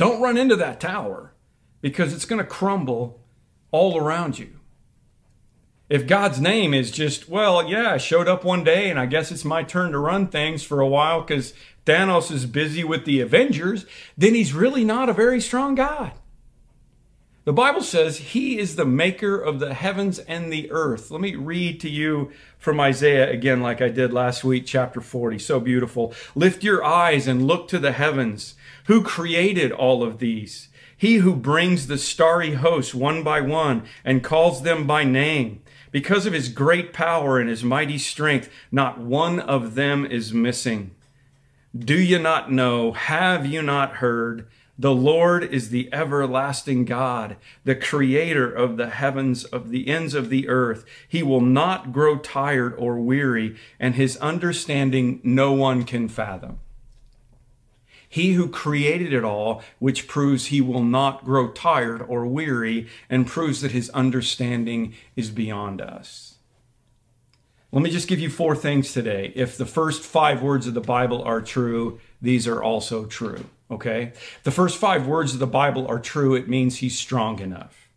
Don't 0.00 0.22
run 0.22 0.38
into 0.38 0.56
that 0.56 0.80
tower 0.80 1.34
because 1.82 2.14
it's 2.14 2.24
going 2.24 2.38
to 2.38 2.48
crumble 2.50 3.20
all 3.70 3.98
around 3.98 4.38
you. 4.38 4.58
If 5.90 6.06
God's 6.06 6.40
name 6.40 6.72
is 6.72 6.90
just, 6.90 7.28
well, 7.28 7.68
yeah, 7.68 7.92
I 7.92 7.98
showed 7.98 8.26
up 8.26 8.42
one 8.42 8.64
day 8.64 8.88
and 8.88 8.98
I 8.98 9.04
guess 9.04 9.30
it's 9.30 9.44
my 9.44 9.62
turn 9.62 9.92
to 9.92 9.98
run 9.98 10.28
things 10.28 10.62
for 10.62 10.80
a 10.80 10.88
while 10.88 11.20
because 11.20 11.52
Thanos 11.84 12.30
is 12.30 12.46
busy 12.46 12.82
with 12.82 13.04
the 13.04 13.20
Avengers, 13.20 13.84
then 14.16 14.34
he's 14.34 14.54
really 14.54 14.84
not 14.84 15.10
a 15.10 15.12
very 15.12 15.38
strong 15.38 15.74
God. 15.74 16.12
The 17.44 17.52
Bible 17.54 17.80
says 17.80 18.18
he 18.18 18.58
is 18.58 18.76
the 18.76 18.84
maker 18.84 19.40
of 19.40 19.60
the 19.60 19.72
heavens 19.72 20.18
and 20.18 20.52
the 20.52 20.70
earth. 20.70 21.10
Let 21.10 21.22
me 21.22 21.36
read 21.36 21.80
to 21.80 21.88
you 21.88 22.32
from 22.58 22.78
Isaiah 22.78 23.30
again, 23.30 23.62
like 23.62 23.80
I 23.80 23.88
did 23.88 24.12
last 24.12 24.44
week, 24.44 24.66
chapter 24.66 25.00
40. 25.00 25.38
So 25.38 25.58
beautiful. 25.58 26.12
Lift 26.34 26.62
your 26.62 26.84
eyes 26.84 27.26
and 27.26 27.46
look 27.46 27.66
to 27.68 27.78
the 27.78 27.92
heavens. 27.92 28.56
Who 28.84 29.02
created 29.02 29.72
all 29.72 30.02
of 30.02 30.18
these? 30.18 30.68
He 30.94 31.16
who 31.16 31.34
brings 31.34 31.86
the 31.86 31.96
starry 31.96 32.54
hosts 32.56 32.94
one 32.94 33.22
by 33.22 33.40
one 33.40 33.84
and 34.04 34.22
calls 34.22 34.62
them 34.62 34.86
by 34.86 35.04
name. 35.04 35.62
Because 35.90 36.26
of 36.26 36.34
his 36.34 36.50
great 36.50 36.92
power 36.92 37.38
and 37.38 37.48
his 37.48 37.64
mighty 37.64 37.96
strength, 37.96 38.50
not 38.70 39.00
one 39.00 39.40
of 39.40 39.76
them 39.76 40.04
is 40.04 40.34
missing. 40.34 40.90
Do 41.76 41.98
you 41.98 42.18
not 42.18 42.52
know? 42.52 42.92
Have 42.92 43.46
you 43.46 43.62
not 43.62 43.94
heard? 43.94 44.46
The 44.80 44.94
Lord 44.94 45.44
is 45.44 45.68
the 45.68 45.92
everlasting 45.92 46.86
God, 46.86 47.36
the 47.64 47.74
creator 47.74 48.50
of 48.50 48.78
the 48.78 48.88
heavens, 48.88 49.44
of 49.44 49.68
the 49.68 49.88
ends 49.88 50.14
of 50.14 50.30
the 50.30 50.48
earth. 50.48 50.86
He 51.06 51.22
will 51.22 51.42
not 51.42 51.92
grow 51.92 52.16
tired 52.16 52.74
or 52.78 52.98
weary, 52.98 53.56
and 53.78 53.94
his 53.94 54.16
understanding 54.16 55.20
no 55.22 55.52
one 55.52 55.84
can 55.84 56.08
fathom. 56.08 56.60
He 58.08 58.32
who 58.32 58.48
created 58.48 59.12
it 59.12 59.22
all, 59.22 59.62
which 59.80 60.08
proves 60.08 60.46
he 60.46 60.62
will 60.62 60.82
not 60.82 61.26
grow 61.26 61.48
tired 61.48 62.00
or 62.00 62.24
weary, 62.24 62.88
and 63.10 63.26
proves 63.26 63.60
that 63.60 63.72
his 63.72 63.90
understanding 63.90 64.94
is 65.14 65.28
beyond 65.30 65.82
us. 65.82 66.36
Let 67.70 67.82
me 67.82 67.90
just 67.90 68.08
give 68.08 68.18
you 68.18 68.30
four 68.30 68.56
things 68.56 68.94
today. 68.94 69.30
If 69.36 69.58
the 69.58 69.66
first 69.66 70.02
five 70.02 70.40
words 70.40 70.66
of 70.66 70.72
the 70.72 70.80
Bible 70.80 71.22
are 71.22 71.42
true, 71.42 72.00
these 72.22 72.48
are 72.48 72.62
also 72.62 73.04
true. 73.04 73.44
Okay? 73.70 74.12
The 74.42 74.50
first 74.50 74.78
five 74.78 75.06
words 75.06 75.32
of 75.32 75.40
the 75.40 75.46
Bible 75.46 75.86
are 75.86 75.98
true. 75.98 76.34
It 76.34 76.48
means 76.48 76.76
he's 76.76 76.98
strong 76.98 77.38
enough. 77.40 77.88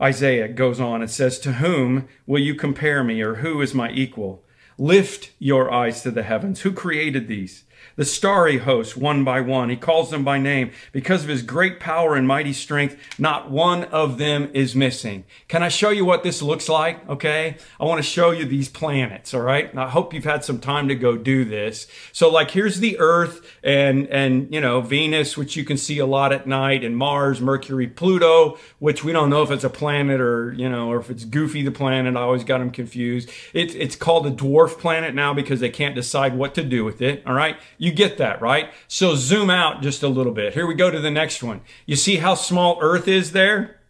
Isaiah 0.00 0.48
goes 0.48 0.80
on 0.80 1.00
and 1.00 1.10
says, 1.10 1.38
To 1.38 1.54
whom 1.54 2.08
will 2.26 2.40
you 2.40 2.54
compare 2.54 3.04
me, 3.04 3.22
or 3.22 3.36
who 3.36 3.60
is 3.60 3.74
my 3.74 3.90
equal? 3.90 4.44
Lift 4.76 5.30
your 5.38 5.70
eyes 5.72 6.02
to 6.02 6.10
the 6.10 6.24
heavens. 6.24 6.62
Who 6.62 6.72
created 6.72 7.28
these? 7.28 7.64
The 7.96 8.04
starry 8.04 8.58
hosts 8.58 8.96
one 8.96 9.24
by 9.24 9.40
one. 9.40 9.70
He 9.70 9.76
calls 9.76 10.10
them 10.10 10.24
by 10.24 10.38
name. 10.38 10.70
Because 10.92 11.22
of 11.22 11.28
his 11.28 11.42
great 11.42 11.80
power 11.80 12.14
and 12.14 12.26
mighty 12.26 12.52
strength, 12.52 12.96
not 13.18 13.50
one 13.50 13.84
of 13.84 14.18
them 14.18 14.50
is 14.54 14.74
missing. 14.74 15.24
Can 15.48 15.62
I 15.62 15.68
show 15.68 15.90
you 15.90 16.04
what 16.04 16.22
this 16.22 16.42
looks 16.42 16.68
like? 16.68 17.08
Okay. 17.08 17.56
I 17.80 17.84
want 17.84 17.98
to 17.98 18.02
show 18.02 18.30
you 18.30 18.44
these 18.44 18.68
planets. 18.68 19.34
All 19.34 19.40
right. 19.40 19.76
I 19.76 19.88
hope 19.88 20.14
you've 20.14 20.24
had 20.24 20.44
some 20.44 20.58
time 20.58 20.88
to 20.88 20.94
go 20.94 21.16
do 21.16 21.44
this. 21.44 21.86
So 22.12 22.30
like 22.30 22.50
here's 22.50 22.80
the 22.80 22.98
earth 22.98 23.58
and, 23.62 24.06
and, 24.08 24.52
you 24.52 24.60
know, 24.60 24.80
Venus, 24.80 25.36
which 25.36 25.56
you 25.56 25.64
can 25.64 25.76
see 25.76 25.98
a 25.98 26.06
lot 26.06 26.32
at 26.32 26.46
night 26.46 26.84
and 26.84 26.96
Mars, 26.96 27.40
Mercury, 27.40 27.86
Pluto, 27.86 28.58
which 28.78 29.04
we 29.04 29.12
don't 29.12 29.30
know 29.30 29.42
if 29.42 29.50
it's 29.50 29.64
a 29.64 29.70
planet 29.70 30.20
or, 30.20 30.52
you 30.52 30.68
know, 30.68 30.90
or 30.90 31.00
if 31.00 31.10
it's 31.10 31.24
Goofy 31.24 31.62
the 31.62 31.70
planet. 31.70 32.16
I 32.16 32.20
always 32.20 32.44
got 32.44 32.58
them 32.58 32.70
confused. 32.70 33.30
It's, 33.52 33.74
it's 33.74 33.96
called 33.96 34.26
a 34.26 34.30
dwarf 34.30 34.78
planet 34.78 35.14
now 35.14 35.34
because 35.34 35.60
they 35.60 35.70
can't 35.70 35.94
decide 35.94 36.36
what 36.36 36.54
to 36.54 36.62
do 36.62 36.84
with 36.84 37.02
it. 37.02 37.22
All 37.26 37.34
right. 37.34 37.56
You 37.78 37.92
get 37.92 38.18
that, 38.18 38.40
right? 38.40 38.70
So 38.88 39.14
zoom 39.14 39.50
out 39.50 39.82
just 39.82 40.02
a 40.02 40.08
little 40.08 40.32
bit. 40.32 40.54
Here 40.54 40.66
we 40.66 40.74
go 40.74 40.90
to 40.90 41.00
the 41.00 41.10
next 41.10 41.42
one. 41.42 41.62
You 41.86 41.96
see 41.96 42.16
how 42.16 42.34
small 42.34 42.78
Earth 42.80 43.08
is 43.08 43.32
there? 43.32 43.81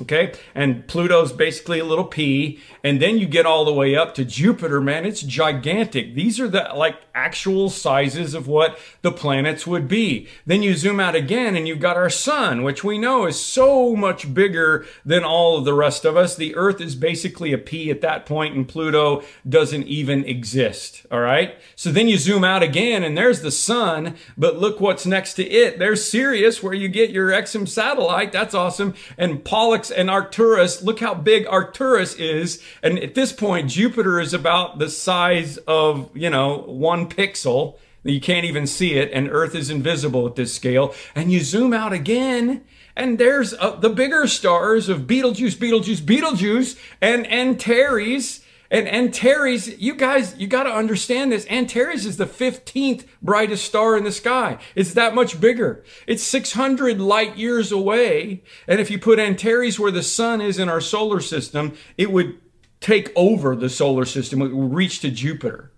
Okay. 0.00 0.32
And 0.56 0.86
Pluto's 0.88 1.32
basically 1.32 1.78
a 1.78 1.84
little 1.84 2.04
pea. 2.04 2.58
And 2.82 3.00
then 3.00 3.18
you 3.18 3.26
get 3.26 3.46
all 3.46 3.64
the 3.64 3.72
way 3.72 3.94
up 3.94 4.14
to 4.16 4.24
Jupiter, 4.24 4.80
man. 4.80 5.06
It's 5.06 5.22
gigantic. 5.22 6.14
These 6.14 6.40
are 6.40 6.48
the 6.48 6.68
like 6.74 6.96
actual 7.14 7.70
sizes 7.70 8.34
of 8.34 8.48
what 8.48 8.76
the 9.02 9.12
planets 9.12 9.68
would 9.68 9.86
be. 9.86 10.26
Then 10.44 10.64
you 10.64 10.74
zoom 10.74 10.98
out 10.98 11.14
again 11.14 11.54
and 11.54 11.68
you've 11.68 11.78
got 11.78 11.96
our 11.96 12.10
sun, 12.10 12.64
which 12.64 12.82
we 12.82 12.98
know 12.98 13.26
is 13.26 13.40
so 13.40 13.94
much 13.94 14.34
bigger 14.34 14.84
than 15.04 15.22
all 15.22 15.58
of 15.58 15.64
the 15.64 15.74
rest 15.74 16.04
of 16.04 16.16
us. 16.16 16.34
The 16.34 16.56
earth 16.56 16.80
is 16.80 16.96
basically 16.96 17.52
a 17.52 17.58
pea 17.58 17.92
at 17.92 18.00
that 18.00 18.26
point 18.26 18.56
and 18.56 18.66
Pluto 18.66 19.22
doesn't 19.48 19.86
even 19.86 20.24
exist. 20.24 21.06
All 21.12 21.20
right. 21.20 21.54
So 21.76 21.92
then 21.92 22.08
you 22.08 22.18
zoom 22.18 22.42
out 22.42 22.64
again 22.64 23.04
and 23.04 23.16
there's 23.16 23.42
the 23.42 23.52
sun, 23.52 24.16
but 24.36 24.58
look 24.58 24.80
what's 24.80 25.06
next 25.06 25.34
to 25.34 25.48
it. 25.48 25.78
There's 25.78 26.04
Sirius 26.04 26.64
where 26.64 26.74
you 26.74 26.88
get 26.88 27.10
your 27.10 27.30
XM 27.30 27.68
satellite. 27.68 28.32
That's 28.32 28.54
awesome. 28.54 28.94
And 29.16 29.44
Pollux 29.44 29.83
and 29.90 30.10
Arcturus. 30.10 30.82
Look 30.82 31.00
how 31.00 31.14
big 31.14 31.46
Arcturus 31.46 32.14
is. 32.14 32.62
And 32.82 32.98
at 32.98 33.14
this 33.14 33.32
point, 33.32 33.70
Jupiter 33.70 34.20
is 34.20 34.34
about 34.34 34.78
the 34.78 34.88
size 34.88 35.56
of, 35.66 36.10
you 36.14 36.30
know, 36.30 36.58
one 36.66 37.08
pixel. 37.08 37.78
You 38.02 38.20
can't 38.20 38.44
even 38.44 38.66
see 38.66 38.94
it, 38.98 39.10
and 39.14 39.30
Earth 39.30 39.54
is 39.54 39.70
invisible 39.70 40.26
at 40.26 40.36
this 40.36 40.54
scale. 40.54 40.94
And 41.14 41.32
you 41.32 41.40
zoom 41.40 41.72
out 41.72 41.94
again, 41.94 42.62
and 42.94 43.18
there's 43.18 43.54
uh, 43.54 43.76
the 43.76 43.88
bigger 43.88 44.26
stars 44.26 44.90
of 44.90 45.06
Betelgeuse, 45.06 45.54
Betelgeuse, 45.54 46.02
Betelgeuse, 46.02 46.76
and 47.00 47.14
and 47.14 47.26
Antares 47.26 48.43
and 48.74 48.88
Antares, 48.88 49.68
you 49.80 49.94
guys, 49.94 50.36
you 50.36 50.48
got 50.48 50.64
to 50.64 50.70
understand 50.74 51.30
this. 51.30 51.46
Antares 51.48 52.04
is 52.04 52.16
the 52.16 52.26
15th 52.26 53.06
brightest 53.22 53.64
star 53.64 53.96
in 53.96 54.02
the 54.02 54.10
sky. 54.10 54.58
It's 54.74 54.94
that 54.94 55.14
much 55.14 55.40
bigger. 55.40 55.84
It's 56.08 56.24
600 56.24 57.00
light 57.00 57.36
years 57.36 57.70
away. 57.70 58.42
And 58.66 58.80
if 58.80 58.90
you 58.90 58.98
put 58.98 59.20
Antares 59.20 59.78
where 59.78 59.92
the 59.92 60.02
sun 60.02 60.40
is 60.40 60.58
in 60.58 60.68
our 60.68 60.80
solar 60.80 61.20
system, 61.20 61.76
it 61.96 62.10
would 62.10 62.36
take 62.80 63.12
over 63.14 63.54
the 63.54 63.68
solar 63.68 64.04
system. 64.04 64.42
It 64.42 64.52
would 64.52 64.74
reach 64.74 64.98
to 65.02 65.10
Jupiter. 65.12 65.70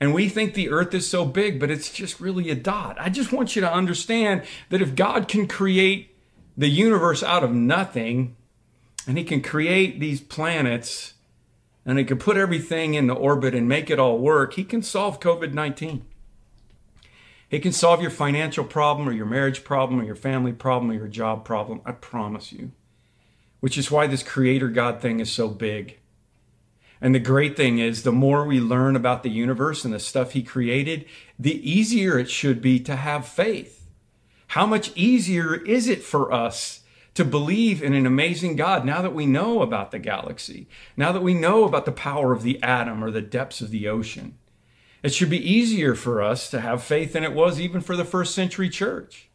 And 0.00 0.14
we 0.14 0.28
think 0.28 0.54
the 0.54 0.70
earth 0.70 0.94
is 0.94 1.10
so 1.10 1.24
big, 1.24 1.58
but 1.58 1.72
it's 1.72 1.90
just 1.90 2.20
really 2.20 2.50
a 2.50 2.54
dot. 2.54 2.96
I 3.00 3.08
just 3.08 3.32
want 3.32 3.56
you 3.56 3.62
to 3.62 3.72
understand 3.72 4.42
that 4.68 4.80
if 4.80 4.94
God 4.94 5.26
can 5.26 5.48
create 5.48 6.16
the 6.56 6.68
universe 6.68 7.24
out 7.24 7.42
of 7.42 7.50
nothing, 7.50 8.36
and 9.08 9.18
he 9.18 9.24
can 9.24 9.42
create 9.42 9.98
these 9.98 10.20
planets, 10.20 11.14
and 11.86 11.98
he 11.98 12.04
can 12.04 12.18
put 12.18 12.36
everything 12.36 12.94
into 12.94 13.14
orbit 13.14 13.54
and 13.54 13.68
make 13.68 13.88
it 13.88 14.00
all 14.00 14.18
work, 14.18 14.54
he 14.54 14.64
can 14.64 14.82
solve 14.82 15.20
COVID 15.20 15.54
19. 15.54 16.04
He 17.48 17.60
can 17.60 17.70
solve 17.70 18.02
your 18.02 18.10
financial 18.10 18.64
problem 18.64 19.08
or 19.08 19.12
your 19.12 19.24
marriage 19.24 19.62
problem 19.62 20.00
or 20.00 20.04
your 20.04 20.16
family 20.16 20.52
problem 20.52 20.90
or 20.90 20.94
your 20.94 21.06
job 21.06 21.44
problem. 21.44 21.80
I 21.86 21.92
promise 21.92 22.52
you. 22.52 22.72
Which 23.60 23.78
is 23.78 23.90
why 23.90 24.08
this 24.08 24.24
creator 24.24 24.68
God 24.68 25.00
thing 25.00 25.20
is 25.20 25.30
so 25.30 25.48
big. 25.48 25.98
And 27.00 27.14
the 27.14 27.20
great 27.20 27.56
thing 27.56 27.78
is, 27.78 28.02
the 28.02 28.10
more 28.10 28.44
we 28.44 28.58
learn 28.58 28.96
about 28.96 29.22
the 29.22 29.30
universe 29.30 29.84
and 29.84 29.94
the 29.94 30.00
stuff 30.00 30.32
he 30.32 30.42
created, 30.42 31.04
the 31.38 31.70
easier 31.70 32.18
it 32.18 32.28
should 32.28 32.60
be 32.60 32.80
to 32.80 32.96
have 32.96 33.28
faith. 33.28 33.86
How 34.48 34.66
much 34.66 34.96
easier 34.96 35.54
is 35.54 35.88
it 35.88 36.02
for 36.02 36.32
us 36.32 36.80
to 37.16 37.24
believe 37.24 37.82
in 37.82 37.94
an 37.94 38.04
amazing 38.04 38.56
God 38.56 38.84
now 38.84 39.00
that 39.00 39.14
we 39.14 39.24
know 39.24 39.62
about 39.62 39.90
the 39.90 39.98
galaxy, 39.98 40.68
now 40.96 41.12
that 41.12 41.22
we 41.22 41.32
know 41.32 41.64
about 41.64 41.86
the 41.86 41.92
power 41.92 42.32
of 42.32 42.42
the 42.42 42.62
atom 42.62 43.02
or 43.02 43.10
the 43.10 43.22
depths 43.22 43.62
of 43.62 43.70
the 43.70 43.88
ocean. 43.88 44.36
It 45.02 45.14
should 45.14 45.30
be 45.30 45.50
easier 45.50 45.94
for 45.94 46.22
us 46.22 46.50
to 46.50 46.60
have 46.60 46.82
faith 46.82 47.14
than 47.14 47.24
it 47.24 47.32
was 47.32 47.58
even 47.58 47.80
for 47.80 47.96
the 47.96 48.04
first 48.04 48.34
century 48.34 48.68
church. 48.68 49.30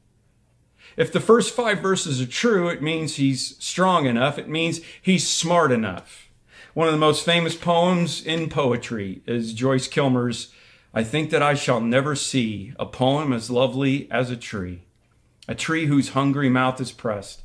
If 0.95 1.11
the 1.11 1.19
first 1.19 1.55
five 1.55 1.79
verses 1.79 2.21
are 2.21 2.27
true, 2.27 2.69
it 2.69 2.83
means 2.83 3.15
he's 3.15 3.57
strong 3.63 4.05
enough. 4.05 4.37
It 4.37 4.49
means 4.49 4.81
he's 5.01 5.27
smart 5.27 5.71
enough. 5.71 6.29
One 6.75 6.87
of 6.87 6.93
the 6.93 6.99
most 6.99 7.25
famous 7.25 7.55
poems 7.55 8.23
in 8.23 8.49
poetry 8.49 9.21
is 9.25 9.53
Joyce 9.53 9.87
Kilmer's 9.87 10.53
I 10.93 11.03
Think 11.03 11.31
That 11.31 11.41
I 11.41 11.55
Shall 11.55 11.81
Never 11.81 12.15
See, 12.15 12.73
a 12.77 12.85
poem 12.85 13.33
as 13.33 13.49
lovely 13.49 14.07
as 14.11 14.29
a 14.29 14.37
tree, 14.37 14.83
a 15.47 15.55
tree 15.55 15.87
whose 15.87 16.09
hungry 16.09 16.49
mouth 16.49 16.79
is 16.79 16.91
pressed 16.91 17.41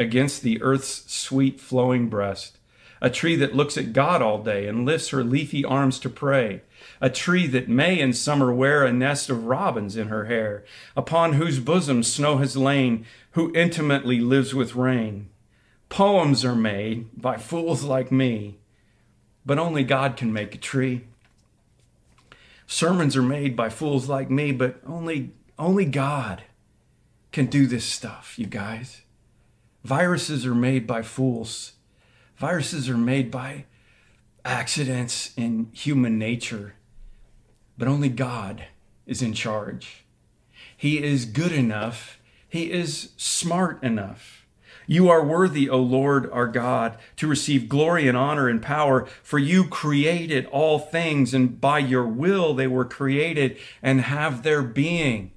against 0.00 0.42
the 0.42 0.60
earth's 0.62 1.04
sweet 1.12 1.60
flowing 1.60 2.08
breast. 2.08 2.56
A 3.02 3.10
tree 3.10 3.36
that 3.36 3.54
looks 3.54 3.76
at 3.76 3.92
God 3.92 4.20
all 4.22 4.42
day 4.42 4.66
and 4.66 4.84
lifts 4.84 5.10
her 5.10 5.22
leafy 5.22 5.64
arms 5.64 5.98
to 6.00 6.10
pray. 6.10 6.62
A 7.00 7.10
tree 7.10 7.46
that 7.46 7.68
may 7.68 7.98
in 7.98 8.12
summer 8.12 8.52
wear 8.52 8.84
a 8.84 8.92
nest 8.92 9.30
of 9.30 9.44
robins 9.44 9.96
in 9.96 10.08
her 10.08 10.24
hair, 10.24 10.64
upon 10.96 11.34
whose 11.34 11.60
bosom 11.60 12.02
snow 12.02 12.38
has 12.38 12.56
lain, 12.56 13.06
who 13.32 13.54
intimately 13.54 14.20
lives 14.20 14.54
with 14.54 14.74
rain. 14.74 15.28
Poems 15.88 16.44
are 16.44 16.56
made 16.56 17.20
by 17.20 17.36
fools 17.36 17.84
like 17.84 18.10
me, 18.10 18.58
but 19.44 19.58
only 19.58 19.84
God 19.84 20.16
can 20.16 20.32
make 20.32 20.54
a 20.54 20.58
tree. 20.58 21.02
Sermons 22.66 23.16
are 23.16 23.22
made 23.22 23.56
by 23.56 23.68
fools 23.68 24.08
like 24.08 24.30
me, 24.30 24.52
but 24.52 24.80
only, 24.86 25.32
only 25.58 25.84
God 25.84 26.42
can 27.32 27.46
do 27.46 27.66
this 27.66 27.84
stuff, 27.84 28.38
you 28.38 28.46
guys. 28.46 29.02
Viruses 29.84 30.44
are 30.44 30.54
made 30.54 30.86
by 30.86 31.02
fools. 31.02 31.72
Viruses 32.36 32.88
are 32.88 32.98
made 32.98 33.30
by 33.30 33.64
accidents 34.44 35.32
in 35.36 35.68
human 35.72 36.18
nature. 36.18 36.74
But 37.76 37.88
only 37.88 38.08
God 38.08 38.66
is 39.06 39.22
in 39.22 39.32
charge. 39.32 40.04
He 40.76 41.02
is 41.02 41.24
good 41.24 41.52
enough. 41.52 42.18
He 42.48 42.70
is 42.70 43.10
smart 43.16 43.82
enough. 43.82 44.46
You 44.86 45.08
are 45.08 45.24
worthy, 45.24 45.70
O 45.70 45.78
Lord 45.78 46.28
our 46.32 46.48
God, 46.48 46.98
to 47.16 47.28
receive 47.28 47.68
glory 47.68 48.08
and 48.08 48.16
honor 48.16 48.48
and 48.48 48.60
power, 48.60 49.06
for 49.22 49.38
you 49.38 49.68
created 49.68 50.46
all 50.46 50.78
things, 50.78 51.32
and 51.32 51.60
by 51.60 51.78
your 51.78 52.06
will 52.06 52.54
they 52.54 52.66
were 52.66 52.84
created 52.84 53.56
and 53.82 54.00
have 54.00 54.42
their 54.42 54.62
being. 54.62 55.30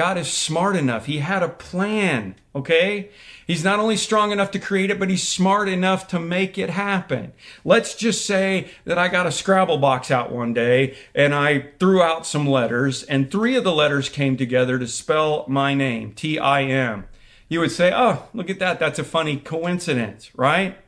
God 0.00 0.16
is 0.16 0.32
smart 0.32 0.76
enough. 0.76 1.04
He 1.04 1.18
had 1.18 1.42
a 1.42 1.48
plan, 1.50 2.36
okay? 2.54 3.10
He's 3.46 3.62
not 3.62 3.78
only 3.78 3.98
strong 3.98 4.32
enough 4.32 4.50
to 4.52 4.58
create 4.58 4.90
it, 4.90 4.98
but 4.98 5.10
he's 5.10 5.28
smart 5.28 5.68
enough 5.68 6.08
to 6.08 6.18
make 6.18 6.56
it 6.56 6.70
happen. 6.70 7.34
Let's 7.66 7.94
just 7.94 8.24
say 8.24 8.70
that 8.86 8.96
I 8.96 9.08
got 9.08 9.26
a 9.26 9.30
Scrabble 9.30 9.76
box 9.76 10.10
out 10.10 10.32
one 10.32 10.54
day 10.54 10.96
and 11.14 11.34
I 11.34 11.66
threw 11.78 12.00
out 12.00 12.26
some 12.26 12.46
letters, 12.46 13.02
and 13.02 13.30
three 13.30 13.56
of 13.56 13.64
the 13.64 13.74
letters 13.74 14.08
came 14.08 14.38
together 14.38 14.78
to 14.78 14.86
spell 14.86 15.44
my 15.46 15.74
name, 15.74 16.14
T 16.14 16.38
I 16.38 16.62
M. 16.62 17.04
You 17.50 17.60
would 17.60 17.70
say, 17.70 17.92
oh, 17.94 18.26
look 18.32 18.48
at 18.48 18.58
that. 18.58 18.80
That's 18.80 18.98
a 18.98 19.04
funny 19.04 19.36
coincidence, 19.36 20.30
right? 20.34 20.78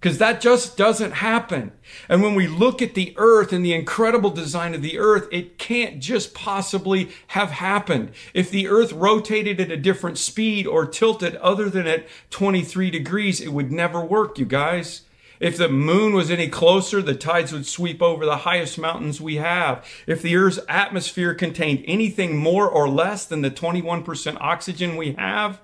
Because 0.00 0.18
that 0.18 0.42
just 0.42 0.76
doesn't 0.76 1.12
happen. 1.12 1.72
And 2.10 2.22
when 2.22 2.34
we 2.34 2.46
look 2.46 2.82
at 2.82 2.92
the 2.92 3.14
earth 3.16 3.54
and 3.54 3.64
the 3.64 3.72
incredible 3.72 4.28
design 4.28 4.74
of 4.74 4.82
the 4.82 4.98
earth, 4.98 5.26
it 5.32 5.56
can't 5.56 5.98
just 5.98 6.34
possibly 6.34 7.08
have 7.28 7.52
happened. 7.52 8.12
If 8.34 8.50
the 8.50 8.68
earth 8.68 8.92
rotated 8.92 9.60
at 9.60 9.70
a 9.70 9.78
different 9.78 10.18
speed 10.18 10.66
or 10.66 10.84
tilted 10.84 11.36
other 11.36 11.70
than 11.70 11.86
at 11.86 12.06
23 12.28 12.90
degrees, 12.90 13.40
it 13.40 13.48
would 13.54 13.72
never 13.72 14.04
work, 14.04 14.38
you 14.38 14.44
guys. 14.44 15.03
If 15.40 15.56
the 15.56 15.68
moon 15.68 16.14
was 16.14 16.30
any 16.30 16.48
closer, 16.48 17.02
the 17.02 17.14
tides 17.14 17.52
would 17.52 17.66
sweep 17.66 18.00
over 18.00 18.24
the 18.24 18.38
highest 18.38 18.78
mountains 18.78 19.20
we 19.20 19.36
have. 19.36 19.84
If 20.06 20.22
the 20.22 20.36
Earth's 20.36 20.60
atmosphere 20.68 21.34
contained 21.34 21.84
anything 21.86 22.36
more 22.36 22.68
or 22.68 22.88
less 22.88 23.24
than 23.24 23.42
the 23.42 23.50
21% 23.50 24.36
oxygen 24.40 24.96
we 24.96 25.12
have, 25.12 25.60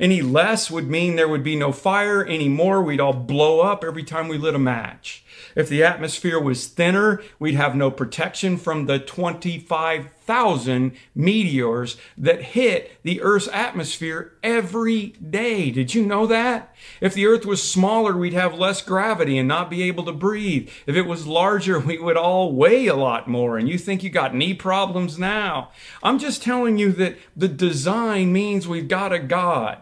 any 0.00 0.22
less 0.22 0.70
would 0.70 0.88
mean 0.88 1.16
there 1.16 1.28
would 1.28 1.44
be 1.44 1.54
no 1.54 1.70
fire. 1.70 2.24
Any 2.24 2.48
more, 2.48 2.82
we'd 2.82 3.00
all 3.00 3.12
blow 3.12 3.60
up 3.60 3.84
every 3.84 4.02
time 4.02 4.26
we 4.26 4.38
lit 4.38 4.54
a 4.54 4.58
match. 4.58 5.21
If 5.54 5.68
the 5.68 5.84
atmosphere 5.84 6.40
was 6.40 6.66
thinner, 6.66 7.22
we'd 7.38 7.54
have 7.54 7.74
no 7.74 7.90
protection 7.90 8.56
from 8.56 8.86
the 8.86 8.98
25,000 8.98 10.92
meteors 11.14 11.96
that 12.16 12.42
hit 12.42 12.98
the 13.02 13.20
Earth's 13.20 13.48
atmosphere 13.48 14.32
every 14.42 15.08
day. 15.08 15.70
Did 15.70 15.94
you 15.94 16.06
know 16.06 16.26
that? 16.26 16.74
If 17.00 17.14
the 17.14 17.26
Earth 17.26 17.44
was 17.44 17.62
smaller, 17.62 18.16
we'd 18.16 18.32
have 18.32 18.54
less 18.54 18.82
gravity 18.82 19.38
and 19.38 19.48
not 19.48 19.70
be 19.70 19.82
able 19.82 20.04
to 20.04 20.12
breathe. 20.12 20.70
If 20.86 20.96
it 20.96 21.02
was 21.02 21.26
larger, 21.26 21.78
we 21.78 21.98
would 21.98 22.16
all 22.16 22.52
weigh 22.52 22.86
a 22.86 22.96
lot 22.96 23.28
more. 23.28 23.58
And 23.58 23.68
you 23.68 23.78
think 23.78 24.02
you 24.02 24.10
got 24.10 24.34
knee 24.34 24.54
problems 24.54 25.18
now. 25.18 25.70
I'm 26.02 26.18
just 26.18 26.42
telling 26.42 26.78
you 26.78 26.92
that 26.92 27.18
the 27.36 27.48
design 27.48 28.32
means 28.32 28.66
we've 28.66 28.88
got 28.88 29.12
a 29.12 29.18
God. 29.18 29.78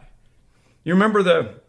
You 0.83 0.95
remember 0.95 1.23
the 1.23 1.60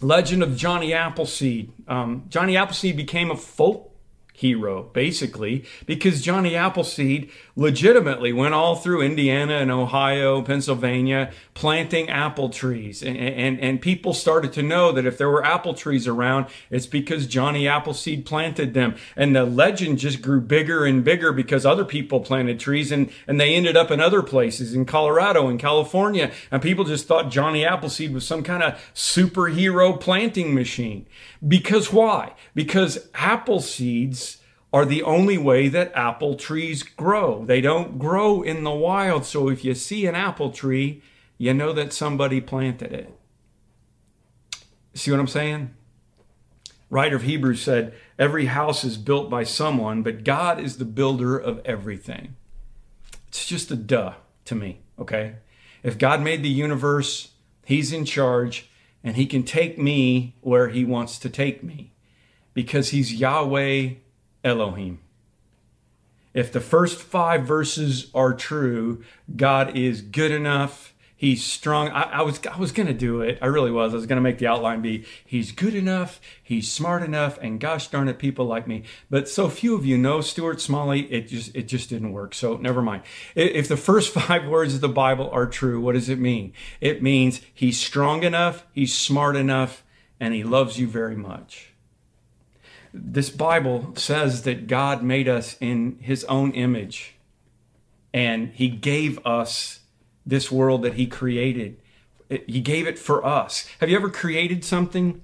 legend 0.00 0.42
of 0.42 0.56
Johnny 0.56 0.92
Appleseed. 0.92 1.72
Um, 1.86 2.24
Johnny 2.28 2.56
Appleseed 2.56 2.96
became 2.96 3.30
a 3.30 3.36
folk 3.36 3.88
hero, 4.32 4.84
basically, 4.92 5.64
because 5.86 6.22
Johnny 6.22 6.54
Appleseed 6.54 7.30
legitimately 7.58 8.32
went 8.32 8.54
all 8.54 8.76
through 8.76 9.02
Indiana 9.02 9.54
and 9.54 9.68
Ohio, 9.68 10.40
Pennsylvania, 10.42 11.32
planting 11.54 12.08
apple 12.08 12.50
trees. 12.50 13.02
And, 13.02 13.16
and, 13.16 13.58
and 13.58 13.82
people 13.82 14.14
started 14.14 14.52
to 14.52 14.62
know 14.62 14.92
that 14.92 15.04
if 15.04 15.18
there 15.18 15.28
were 15.28 15.44
apple 15.44 15.74
trees 15.74 16.06
around, 16.06 16.46
it's 16.70 16.86
because 16.86 17.26
Johnny 17.26 17.66
Appleseed 17.66 18.24
planted 18.24 18.74
them. 18.74 18.94
And 19.16 19.34
the 19.34 19.44
legend 19.44 19.98
just 19.98 20.22
grew 20.22 20.40
bigger 20.40 20.84
and 20.84 21.02
bigger 21.02 21.32
because 21.32 21.66
other 21.66 21.84
people 21.84 22.20
planted 22.20 22.60
trees 22.60 22.92
and, 22.92 23.10
and 23.26 23.40
they 23.40 23.56
ended 23.56 23.76
up 23.76 23.90
in 23.90 24.00
other 24.00 24.22
places 24.22 24.72
in 24.72 24.84
Colorado 24.84 25.48
and 25.48 25.58
California. 25.58 26.30
And 26.52 26.62
people 26.62 26.84
just 26.84 27.08
thought 27.08 27.28
Johnny 27.28 27.64
Appleseed 27.64 28.14
was 28.14 28.24
some 28.24 28.44
kind 28.44 28.62
of 28.62 28.80
superhero 28.94 29.98
planting 29.98 30.54
machine. 30.54 31.06
Because 31.46 31.92
why? 31.92 32.34
Because 32.54 33.08
apple 33.14 33.60
seeds 33.60 34.38
are 34.72 34.84
the 34.84 35.02
only 35.02 35.38
way 35.38 35.68
that 35.68 35.92
apple 35.94 36.34
trees 36.34 36.82
grow. 36.82 37.44
They 37.44 37.60
don't 37.60 37.98
grow 37.98 38.42
in 38.42 38.64
the 38.64 38.70
wild. 38.70 39.24
So 39.24 39.48
if 39.48 39.64
you 39.64 39.74
see 39.74 40.06
an 40.06 40.14
apple 40.14 40.50
tree, 40.50 41.02
you 41.38 41.54
know 41.54 41.72
that 41.72 41.92
somebody 41.92 42.40
planted 42.40 42.92
it. 42.92 43.14
See 44.94 45.10
what 45.10 45.20
I'm 45.20 45.28
saying? 45.28 45.74
Writer 46.90 47.16
of 47.16 47.22
Hebrews 47.22 47.62
said, 47.62 47.94
Every 48.18 48.46
house 48.46 48.84
is 48.84 48.96
built 48.96 49.30
by 49.30 49.44
someone, 49.44 50.02
but 50.02 50.24
God 50.24 50.58
is 50.58 50.76
the 50.76 50.84
builder 50.84 51.38
of 51.38 51.60
everything. 51.64 52.36
It's 53.28 53.46
just 53.46 53.70
a 53.70 53.76
duh 53.76 54.14
to 54.46 54.54
me, 54.54 54.80
okay? 54.98 55.36
If 55.82 55.98
God 55.98 56.22
made 56.22 56.42
the 56.42 56.48
universe, 56.48 57.32
He's 57.64 57.92
in 57.92 58.04
charge, 58.04 58.70
and 59.04 59.16
He 59.16 59.26
can 59.26 59.44
take 59.44 59.78
me 59.78 60.34
where 60.40 60.68
He 60.68 60.84
wants 60.84 61.18
to 61.20 61.28
take 61.28 61.62
me 61.62 61.92
because 62.54 62.88
He's 62.88 63.14
Yahweh 63.14 63.90
Elohim. 64.44 65.00
If 66.34 66.52
the 66.52 66.60
first 66.60 67.00
five 67.00 67.44
verses 67.46 68.10
are 68.14 68.34
true, 68.34 69.02
God 69.34 69.76
is 69.76 70.02
good 70.02 70.30
enough. 70.30 70.94
He's 71.16 71.44
strong. 71.44 71.88
I, 71.88 72.02
I 72.02 72.22
was 72.22 72.38
I 72.46 72.56
was 72.58 72.70
gonna 72.70 72.94
do 72.94 73.22
it. 73.22 73.40
I 73.42 73.46
really 73.46 73.72
was. 73.72 73.92
I 73.92 73.96
was 73.96 74.06
gonna 74.06 74.20
make 74.20 74.38
the 74.38 74.46
outline 74.46 74.80
be 74.80 75.04
He's 75.24 75.50
good 75.50 75.74
enough, 75.74 76.20
He's 76.40 76.70
smart 76.70 77.02
enough, 77.02 77.38
and 77.42 77.58
gosh 77.58 77.88
darn 77.88 78.06
it, 78.06 78.20
people 78.20 78.44
like 78.44 78.68
me. 78.68 78.84
But 79.10 79.28
so 79.28 79.48
few 79.48 79.74
of 79.74 79.84
you 79.84 79.98
know 79.98 80.20
Stuart 80.20 80.60
Smalley. 80.60 81.12
It 81.12 81.26
just 81.26 81.56
it 81.56 81.66
just 81.66 81.90
didn't 81.90 82.12
work. 82.12 82.34
So 82.34 82.56
never 82.56 82.80
mind. 82.80 83.02
If 83.34 83.66
the 83.66 83.76
first 83.76 84.14
five 84.14 84.46
words 84.46 84.76
of 84.76 84.80
the 84.80 84.88
Bible 84.88 85.28
are 85.32 85.46
true, 85.46 85.80
what 85.80 85.94
does 85.94 86.08
it 86.08 86.20
mean? 86.20 86.52
It 86.80 87.02
means 87.02 87.40
He's 87.52 87.80
strong 87.80 88.22
enough, 88.22 88.64
He's 88.72 88.94
smart 88.94 89.34
enough, 89.34 89.82
and 90.20 90.34
He 90.34 90.44
loves 90.44 90.78
you 90.78 90.86
very 90.86 91.16
much 91.16 91.72
this 93.00 93.30
Bible 93.30 93.94
says 93.96 94.42
that 94.42 94.66
God 94.66 95.02
made 95.02 95.28
us 95.28 95.56
in 95.60 95.98
his 96.00 96.24
own 96.24 96.52
image 96.52 97.14
and 98.12 98.48
he 98.48 98.68
gave 98.68 99.24
us 99.26 99.80
this 100.26 100.50
world 100.50 100.82
that 100.82 100.94
he 100.94 101.06
created. 101.06 101.80
He 102.28 102.60
gave 102.60 102.86
it 102.86 102.98
for 102.98 103.24
us. 103.24 103.66
Have 103.80 103.88
you 103.88 103.96
ever 103.96 104.10
created 104.10 104.64
something? 104.64 105.22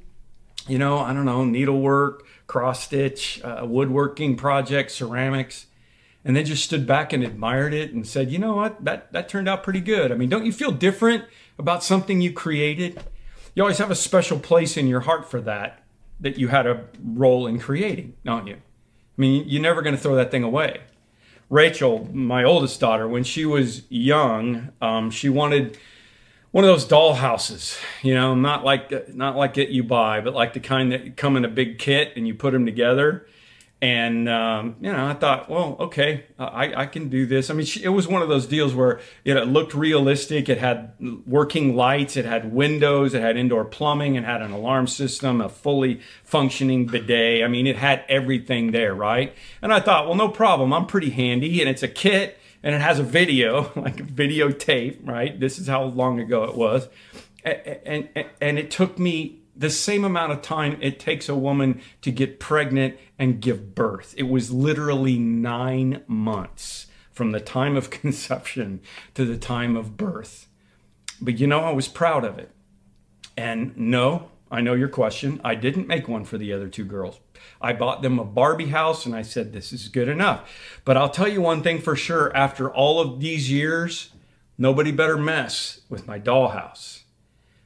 You 0.66 0.78
know, 0.78 0.98
I 0.98 1.12
don't 1.12 1.26
know, 1.26 1.44
needlework, 1.44 2.24
cross 2.46 2.84
stitch, 2.84 3.42
uh, 3.44 3.66
woodworking 3.66 4.36
project, 4.36 4.90
ceramics, 4.90 5.66
and 6.24 6.34
then 6.34 6.46
just 6.46 6.64
stood 6.64 6.86
back 6.86 7.12
and 7.12 7.22
admired 7.22 7.74
it 7.74 7.92
and 7.92 8.06
said, 8.06 8.30
you 8.30 8.38
know 8.38 8.56
what, 8.56 8.82
that, 8.84 9.12
that 9.12 9.28
turned 9.28 9.48
out 9.48 9.62
pretty 9.62 9.80
good. 9.80 10.10
I 10.10 10.14
mean, 10.14 10.30
don't 10.30 10.46
you 10.46 10.52
feel 10.52 10.70
different 10.70 11.24
about 11.58 11.84
something 11.84 12.22
you 12.22 12.32
created? 12.32 13.02
You 13.54 13.62
always 13.62 13.78
have 13.78 13.90
a 13.90 13.96
special 13.96 14.38
place 14.38 14.78
in 14.78 14.86
your 14.86 15.00
heart 15.00 15.30
for 15.30 15.40
that 15.42 15.83
that 16.20 16.38
you 16.38 16.48
had 16.48 16.66
a 16.66 16.84
role 17.02 17.46
in 17.46 17.58
creating, 17.58 18.14
don't 18.24 18.46
you? 18.46 18.54
I 18.54 19.20
mean, 19.20 19.44
you're 19.48 19.62
never 19.62 19.82
going 19.82 19.94
to 19.94 20.00
throw 20.00 20.14
that 20.16 20.30
thing 20.30 20.42
away. 20.42 20.80
Rachel, 21.50 22.08
my 22.12 22.42
oldest 22.42 22.80
daughter, 22.80 23.06
when 23.06 23.22
she 23.22 23.44
was 23.44 23.82
young, 23.88 24.70
um, 24.80 25.10
she 25.10 25.28
wanted 25.28 25.78
one 26.50 26.64
of 26.64 26.68
those 26.68 26.84
doll 26.84 27.14
houses, 27.14 27.78
you 28.02 28.14
know, 28.14 28.34
not 28.34 28.64
like 28.64 29.14
not 29.14 29.36
like 29.36 29.54
get 29.54 29.70
you 29.70 29.82
buy, 29.82 30.20
but 30.20 30.34
like 30.34 30.52
the 30.52 30.60
kind 30.60 30.92
that 30.92 31.16
come 31.16 31.36
in 31.36 31.44
a 31.44 31.48
big 31.48 31.78
kit 31.78 32.12
and 32.16 32.26
you 32.26 32.34
put 32.34 32.52
them 32.52 32.64
together. 32.64 33.26
And 33.84 34.30
um, 34.30 34.76
you 34.80 34.90
know, 34.90 35.04
I 35.04 35.12
thought, 35.12 35.50
well, 35.50 35.76
okay, 35.78 36.24
I, 36.38 36.72
I 36.74 36.86
can 36.86 37.10
do 37.10 37.26
this. 37.26 37.50
I 37.50 37.52
mean, 37.52 37.66
she, 37.66 37.84
it 37.84 37.90
was 37.90 38.08
one 38.08 38.22
of 38.22 38.30
those 38.30 38.46
deals 38.46 38.74
where 38.74 38.98
you 39.24 39.34
know, 39.34 39.42
it 39.42 39.48
looked 39.48 39.74
realistic. 39.74 40.48
It 40.48 40.56
had 40.56 40.94
working 41.26 41.76
lights, 41.76 42.16
it 42.16 42.24
had 42.24 42.50
windows, 42.50 43.12
it 43.12 43.20
had 43.20 43.36
indoor 43.36 43.66
plumbing, 43.66 44.14
it 44.14 44.24
had 44.24 44.40
an 44.40 44.52
alarm 44.52 44.86
system, 44.86 45.42
a 45.42 45.50
fully 45.50 46.00
functioning 46.22 46.86
bidet. 46.86 47.44
I 47.44 47.48
mean, 47.48 47.66
it 47.66 47.76
had 47.76 48.06
everything 48.08 48.70
there, 48.70 48.94
right? 48.94 49.34
And 49.60 49.70
I 49.70 49.80
thought, 49.80 50.06
well, 50.06 50.16
no 50.16 50.28
problem. 50.30 50.72
I'm 50.72 50.86
pretty 50.86 51.10
handy, 51.10 51.60
and 51.60 51.68
it's 51.68 51.82
a 51.82 51.88
kit, 51.88 52.38
and 52.62 52.74
it 52.74 52.80
has 52.80 52.98
a 52.98 53.04
video, 53.04 53.70
like 53.76 54.00
a 54.00 54.04
videotape, 54.04 55.06
right? 55.06 55.38
This 55.38 55.58
is 55.58 55.66
how 55.66 55.84
long 55.84 56.20
ago 56.20 56.44
it 56.44 56.56
was, 56.56 56.88
and 57.44 58.08
and, 58.14 58.28
and 58.40 58.58
it 58.58 58.70
took 58.70 58.98
me 58.98 59.43
the 59.56 59.70
same 59.70 60.04
amount 60.04 60.32
of 60.32 60.42
time 60.42 60.78
it 60.80 60.98
takes 60.98 61.28
a 61.28 61.34
woman 61.34 61.80
to 62.02 62.10
get 62.10 62.40
pregnant 62.40 62.98
and 63.18 63.40
give 63.40 63.74
birth. 63.74 64.14
It 64.16 64.24
was 64.24 64.50
literally 64.50 65.18
nine 65.18 66.02
months 66.06 66.86
from 67.12 67.30
the 67.30 67.40
time 67.40 67.76
of 67.76 67.90
conception 67.90 68.80
to 69.14 69.24
the 69.24 69.38
time 69.38 69.76
of 69.76 69.96
birth. 69.96 70.48
But 71.20 71.38
you 71.38 71.46
know, 71.46 71.60
I 71.60 71.72
was 71.72 71.88
proud 71.88 72.24
of 72.24 72.38
it. 72.38 72.50
And 73.36 73.76
no, 73.76 74.30
I 74.50 74.60
know 74.60 74.74
your 74.74 74.88
question. 74.88 75.40
I 75.44 75.54
didn't 75.54 75.88
make 75.88 76.08
one 76.08 76.24
for 76.24 76.38
the 76.38 76.52
other 76.52 76.68
two 76.68 76.84
girls. 76.84 77.20
I 77.60 77.72
bought 77.72 78.02
them 78.02 78.18
a 78.18 78.24
Barbie 78.24 78.66
house 78.66 79.06
and 79.06 79.14
I 79.14 79.22
said, 79.22 79.52
this 79.52 79.72
is 79.72 79.88
good 79.88 80.08
enough. 80.08 80.50
But 80.84 80.96
I'll 80.96 81.08
tell 81.08 81.28
you 81.28 81.40
one 81.40 81.62
thing 81.62 81.80
for 81.80 81.96
sure 81.96 82.34
after 82.36 82.70
all 82.70 83.00
of 83.00 83.20
these 83.20 83.50
years, 83.50 84.10
nobody 84.58 84.92
better 84.92 85.16
mess 85.16 85.80
with 85.88 86.06
my 86.06 86.18
dollhouse. 86.18 87.03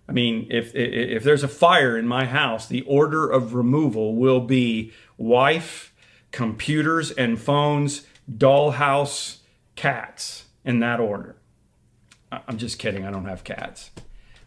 I 0.09 0.13
mean, 0.13 0.47
if, 0.51 0.75
if 0.75 1.23
there's 1.23 1.43
a 1.43 1.49
fire 1.49 1.99
in 1.99 2.09
my 2.09 2.25
house, 2.25 2.67
the 2.67 2.83
order 2.83 3.29
of 3.29 3.53
removal 3.55 4.17
will 4.17 4.41
be 4.41 4.93
wife, 5.19 5.93
computers 6.33 7.11
and 7.11 7.39
phones, 7.39 8.07
dollhouse, 8.31 9.39
cats, 9.77 10.47
in 10.65 10.81
that 10.81 10.99
order. 10.99 11.37
I'm 12.33 12.59
just 12.59 12.79
kidding. 12.79 13.07
I 13.07 13.11
don't 13.11 13.27
have 13.27 13.45
cats. 13.45 13.91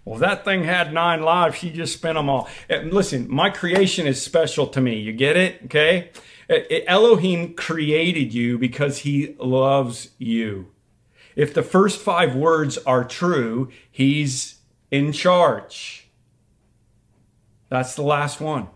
Well, 0.03 0.19
that 0.19 0.43
thing 0.45 0.63
had 0.63 0.93
nine 0.93 1.21
lives. 1.21 1.57
She 1.57 1.69
just 1.69 1.93
spent 1.93 2.15
them 2.15 2.29
all. 2.29 2.49
Eh, 2.69 2.81
listen, 2.83 3.27
my 3.29 3.49
creation 3.49 4.07
is 4.07 4.21
special 4.21 4.67
to 4.67 4.81
me. 4.81 4.99
You 4.99 5.13
get 5.13 5.37
it? 5.37 5.61
Okay. 5.65 6.09
Eh, 6.49 6.63
eh, 6.69 6.81
Elohim 6.87 7.53
created 7.53 8.33
you 8.33 8.57
because 8.57 8.99
he 8.99 9.35
loves 9.39 10.09
you. 10.17 10.71
If 11.35 11.53
the 11.53 11.63
first 11.63 11.99
five 11.99 12.35
words 12.35 12.77
are 12.79 13.03
true, 13.03 13.69
he's 13.91 14.60
in 14.91 15.11
charge. 15.13 16.09
That's 17.69 17.95
the 17.95 18.03
last 18.03 18.39
one. 18.39 18.67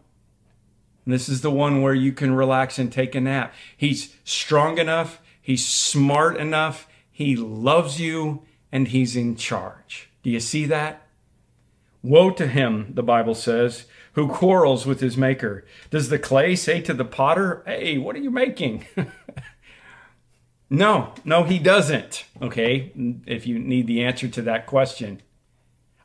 And 1.05 1.13
this 1.13 1.29
is 1.29 1.41
the 1.41 1.51
one 1.51 1.81
where 1.81 1.93
you 1.93 2.11
can 2.11 2.33
relax 2.33 2.79
and 2.79 2.91
take 2.91 3.13
a 3.13 3.21
nap. 3.21 3.53
He's 3.77 4.15
strong 4.23 4.79
enough, 4.79 5.21
he's 5.39 5.65
smart 5.65 6.37
enough, 6.37 6.87
he 7.11 7.35
loves 7.35 8.01
you, 8.01 8.43
and 8.71 8.87
he's 8.87 9.15
in 9.15 9.35
charge. 9.35 10.09
Do 10.23 10.29
you 10.31 10.39
see 10.39 10.65
that? 10.65 11.03
Woe 12.01 12.31
to 12.31 12.47
him, 12.47 12.91
the 12.93 13.03
Bible 13.03 13.35
says, 13.35 13.85
who 14.13 14.29
quarrels 14.29 14.85
with 14.85 15.01
his 15.01 15.17
maker. 15.17 15.65
Does 15.89 16.09
the 16.09 16.19
clay 16.19 16.55
say 16.55 16.81
to 16.81 16.93
the 16.93 17.05
potter, 17.05 17.63
Hey, 17.65 17.97
what 17.97 18.15
are 18.15 18.19
you 18.19 18.31
making? 18.31 18.85
no, 20.69 21.13
no, 21.25 21.43
he 21.43 21.59
doesn't. 21.59 22.25
Okay, 22.41 22.91
if 23.25 23.45
you 23.45 23.59
need 23.59 23.87
the 23.87 24.03
answer 24.03 24.27
to 24.29 24.41
that 24.43 24.67
question, 24.67 25.21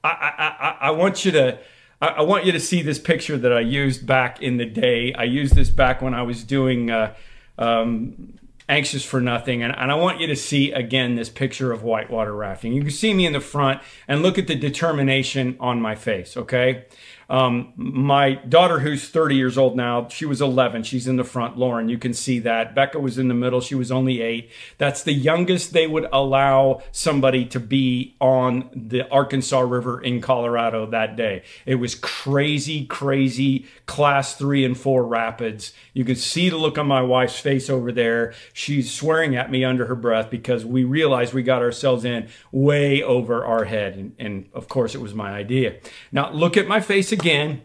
I, 0.03 0.09
I, 0.11 0.77
I, 0.89 0.91
want 0.93 1.25
you 1.25 1.33
to. 1.33 1.59
I, 2.01 2.23
want 2.23 2.47
you 2.47 2.53
to 2.53 2.61
see 2.61 2.81
this 2.81 2.99
picture 2.99 3.37
that 3.37 3.53
I 3.53 3.61
used 3.61 4.07
back 4.07 4.41
in 4.41 4.57
the 4.57 4.65
day. 4.65 5.13
I 5.13 5.25
used 5.25 5.55
this 5.55 5.69
back 5.69 6.01
when 6.01 6.15
I 6.15 6.23
was 6.23 6.45
doing 6.45 6.91
uh, 6.91 7.15
um, 7.59 8.39
anxious 8.71 9.05
for 9.05 9.21
nothing. 9.21 9.63
And, 9.63 9.77
and 9.77 9.91
I 9.91 9.97
want 9.97 10.21
you 10.21 10.27
to 10.29 10.37
see 10.37 10.73
again 10.73 11.17
this 11.17 11.29
picture 11.29 11.73
of 11.73 11.83
whitewater 11.83 12.35
rafting. 12.35 12.73
You 12.73 12.83
can 12.83 12.91
see 12.91 13.13
me 13.13 13.27
in 13.27 13.33
the 13.33 13.41
front 13.41 13.83
and 14.09 14.23
look 14.23 14.39
at 14.39 14.47
the 14.47 14.55
determination 14.55 15.57
on 15.61 15.83
my 15.83 15.95
face, 15.95 16.37
okay? 16.37 16.87
Um, 17.31 17.73
my 17.77 18.35
daughter, 18.35 18.81
who's 18.81 19.09
30 19.09 19.37
years 19.37 19.57
old 19.57 19.77
now, 19.77 20.09
she 20.09 20.27
was 20.27 20.41
11. 20.41 20.83
She's 20.83 21.07
in 21.07 21.15
the 21.15 21.23
front. 21.23 21.57
Lauren, 21.57 21.89
you 21.89 21.97
can 21.97 22.13
see 22.13 22.41
that. 22.41 22.75
Becca 22.75 22.99
was 22.99 23.19
in 23.19 23.29
the 23.29 23.35
middle. 23.35 23.61
She 23.61 23.77
was 23.77 23.93
only 23.93 24.21
eight. 24.21 24.51
That's 24.79 25.05
the 25.05 25.13
youngest 25.13 25.73
they 25.73 25.87
would 25.87 26.09
allow 26.13 26.83
somebody 26.91 27.45
to 27.47 27.61
be 27.61 28.17
on 28.21 28.69
the 28.75 29.09
Arkansas 29.11 29.61
River 29.61 30.03
in 30.03 30.21
Colorado 30.21 30.87
that 30.87 31.15
day. 31.15 31.45
It 31.67 31.77
was 31.77 31.95
crazy, 31.95 32.85
crazy 32.87 33.67
class 33.87 34.35
three 34.35 34.65
and 34.65 34.77
four 34.77 35.07
rapids. 35.07 35.73
You 35.95 36.05
can 36.05 36.17
see 36.17 36.49
the 36.49 36.57
look 36.57 36.79
on 36.79 36.89
my 36.89 37.03
wife's 37.03 37.39
face 37.39 37.71
over 37.71 37.93
there. 37.93 38.35
She's 38.53 38.93
swearing 38.93 39.37
at 39.37 39.53
me 39.53 39.65
under 39.65 39.87
her 39.87 39.95
breath 39.95 40.31
because 40.31 40.65
we 40.65 40.83
realized 40.83 41.33
we 41.33 41.45
got 41.45 41.63
ourselves 41.63 42.05
in 42.05 42.29
way 42.51 43.05
over 43.05 43.45
our 43.45 43.67
head. 43.67 43.95
And, 43.95 44.17
and 44.19 44.49
of 44.53 44.67
course, 44.67 44.97
it 44.97 45.01
was 45.01 45.15
my 45.15 45.31
idea. 45.31 45.77
Now, 46.11 46.33
look 46.33 46.57
at 46.57 46.67
my 46.67 46.81
face 46.81 47.13
again 47.13 47.20
again, 47.21 47.63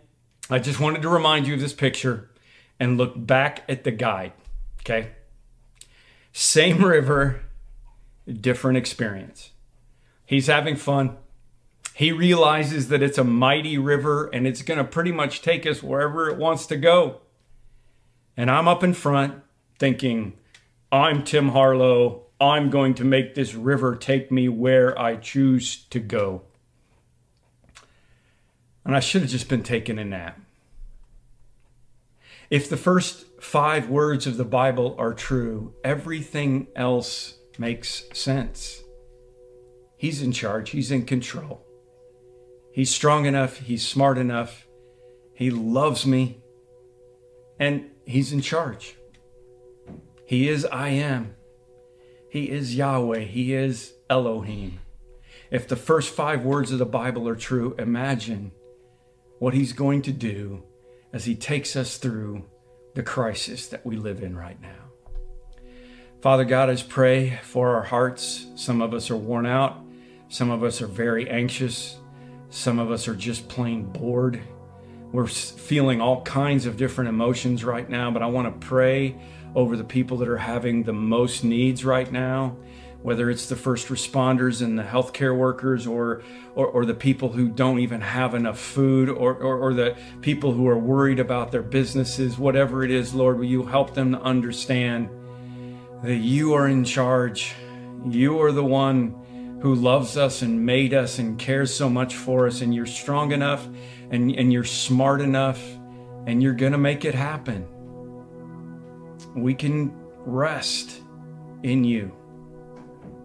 I 0.50 0.60
just 0.60 0.80
wanted 0.80 1.02
to 1.02 1.10
remind 1.10 1.48
you 1.48 1.56
of 1.56 1.60
this 1.60 1.74
picture 1.74 2.30
and 2.80 2.98
look 2.98 3.14
back 3.16 3.64
at 3.68 3.84
the 3.84 3.92
guide. 3.92 4.34
Okay. 4.82 5.12
Same 6.34 6.84
river, 6.84 7.42
different 8.28 8.78
experience. 8.78 9.52
He's 10.26 10.48
having 10.48 10.76
fun. 10.76 11.18
He 11.94 12.12
realizes 12.12 12.90
that 12.90 13.02
it's 13.02 13.18
a 13.18 13.24
mighty 13.24 13.78
river 13.78 14.28
and 14.28 14.46
it's 14.46 14.62
going 14.62 14.78
to 14.78 14.84
pretty 14.84 15.14
much 15.14 15.42
take 15.42 15.66
us 15.66 15.82
wherever 15.82 16.30
it 16.30 16.38
wants 16.38 16.66
to 16.68 16.76
go. 16.76 17.22
And 18.36 18.52
I'm 18.52 18.68
up 18.68 18.84
in 18.84 18.94
front 18.94 19.42
thinking, 19.80 20.34
I'm 20.92 21.24
Tim 21.24 21.50
Harlow. 21.50 22.24
I'm 22.40 22.70
going 22.70 22.96
to 22.96 23.06
make 23.06 23.34
this 23.34 23.56
river 23.56 23.96
take 23.96 24.30
me 24.30 24.50
where 24.50 25.00
I 25.00 25.16
choose 25.16 25.86
to 25.86 26.02
go 26.02 26.44
and 28.86 28.96
I 28.96 29.00
should 29.00 29.22
have 29.24 29.32
just 29.32 29.50
been 29.50 29.64
taking 29.64 29.98
a 29.98 30.06
nap. 30.06 30.40
If 32.50 32.70
the 32.70 32.78
first 32.78 33.26
five 33.42 33.90
words 33.90 34.28
of 34.28 34.38
the 34.38 34.46
Bible 34.46 34.96
are 35.00 35.14
true, 35.14 35.74
everything 35.84 36.68
else 36.76 37.36
makes 37.58 38.04
sense. 38.14 38.84
He's 39.98 40.22
in 40.22 40.32
charge, 40.32 40.70
He's 40.70 40.92
in 40.92 41.06
control. 41.06 41.66
He's 42.72 42.94
strong 42.94 43.26
enough, 43.26 43.58
He's 43.58 43.86
smart 43.86 44.20
enough, 44.20 44.68
He 45.34 45.50
loves 45.50 46.06
me, 46.06 46.44
and 47.60 47.90
He's 48.06 48.32
in 48.32 48.42
charge. 48.42 48.96
He 50.26 50.48
is 50.48 50.66
I 50.66 50.90
am. 50.90 51.36
He 52.30 52.50
is 52.50 52.76
Yahweh. 52.76 53.20
He 53.22 53.54
is 53.54 53.94
Elohim. 54.10 54.80
If 55.52 55.68
the 55.68 55.76
first 55.76 56.14
five 56.14 56.44
words 56.44 56.72
of 56.72 56.80
the 56.80 56.86
Bible 56.86 57.28
are 57.28 57.36
true, 57.36 57.76
imagine 57.78 58.52
what 59.40 59.54
He's 59.54 59.74
going 59.74 60.02
to 60.04 60.12
do 60.12 60.64
as 61.14 61.26
He 61.26 61.36
takes 61.36 61.76
us 61.76 61.98
through 61.98 62.46
the 62.94 63.04
crisis 63.04 63.68
that 63.68 63.86
we 63.86 63.98
live 63.98 64.24
in 64.24 64.36
right 64.36 64.62
now. 64.62 64.86
Father 66.22 66.46
God, 66.46 66.70
I 66.70 66.76
pray 66.78 67.40
for 67.44 67.76
our 67.76 67.84
hearts. 67.84 68.48
Some 68.56 68.82
of 68.82 68.94
us 68.94 69.12
are 69.12 69.18
worn 69.18 69.46
out, 69.46 69.78
some 70.30 70.50
of 70.50 70.64
us 70.64 70.82
are 70.82 70.88
very 70.88 71.30
anxious, 71.30 71.98
some 72.50 72.80
of 72.80 72.90
us 72.90 73.08
are 73.08 73.16
just 73.16 73.48
plain 73.48 73.86
bored. 73.86 74.42
We're 75.12 75.28
feeling 75.28 76.02
all 76.02 76.24
kinds 76.24 76.66
of 76.66 76.78
different 76.78 77.10
emotions 77.10 77.64
right 77.64 77.88
now, 77.90 78.12
but 78.12 78.24
I 78.24 78.26
want 78.26 78.60
to 78.60 78.68
pray 78.68 79.16
over 79.54 79.78
the 79.78 79.84
people 79.84 80.18
that 80.18 80.28
are 80.28 80.38
having 80.38 80.84
the 80.84 80.94
most 80.94 81.44
needs 81.44 81.86
right 81.86 82.12
now 82.12 82.58
whether 83.06 83.30
it's 83.30 83.46
the 83.46 83.56
first 83.56 83.90
responders 83.90 84.64
and 84.64 84.80
the 84.80 84.84
healthcare 84.84 85.38
workers 85.38 85.86
or, 85.86 86.24
or, 86.56 86.66
or 86.66 86.86
the 86.86 86.94
people 86.96 87.30
who 87.30 87.48
don't 87.48 87.78
even 87.78 88.02
have 88.02 88.34
enough 88.34 88.60
food 88.60 89.10
or, 89.10 89.36
or, 89.36 89.58
or 89.60 89.74
the 89.76 89.96
people 90.22 90.54
who 90.54 90.68
are 90.68 90.80
worried 90.80 91.20
about 91.20 91.52
their 91.52 91.62
businesses, 91.62 92.40
whatever 92.40 92.84
it 92.84 92.90
is, 92.90 93.14
Lord, 93.14 93.38
will 93.38 93.46
you 93.46 93.62
help 93.62 93.94
them 93.94 94.14
to 94.14 94.22
understand 94.22 95.08
that 96.02 96.16
you 96.16 96.56
are 96.56 96.68
in 96.68 96.84
charge? 96.84 97.54
You 98.10 98.42
are 98.42 98.52
the 98.52 98.66
one 98.66 99.60
who 99.62 99.76
loves 99.76 100.18
us 100.18 100.42
and 100.42 100.66
made 100.66 100.96
us 100.96 101.20
and 101.20 101.38
cares 101.38 101.72
so 101.72 101.88
much 101.88 102.16
for 102.16 102.48
us, 102.48 102.62
and 102.62 102.74
you're 102.74 102.88
strong 102.88 103.34
enough 103.34 103.68
and, 104.10 104.32
and 104.32 104.52
you're 104.52 104.64
smart 104.64 105.22
enough 105.22 105.64
and 106.26 106.42
you're 106.42 106.56
going 106.56 106.72
to 106.72 106.80
make 106.80 107.06
it 107.06 107.14
happen. 107.14 107.68
We 109.36 109.54
can 109.54 109.94
rest 110.26 111.04
in 111.62 111.84
you. 111.84 112.12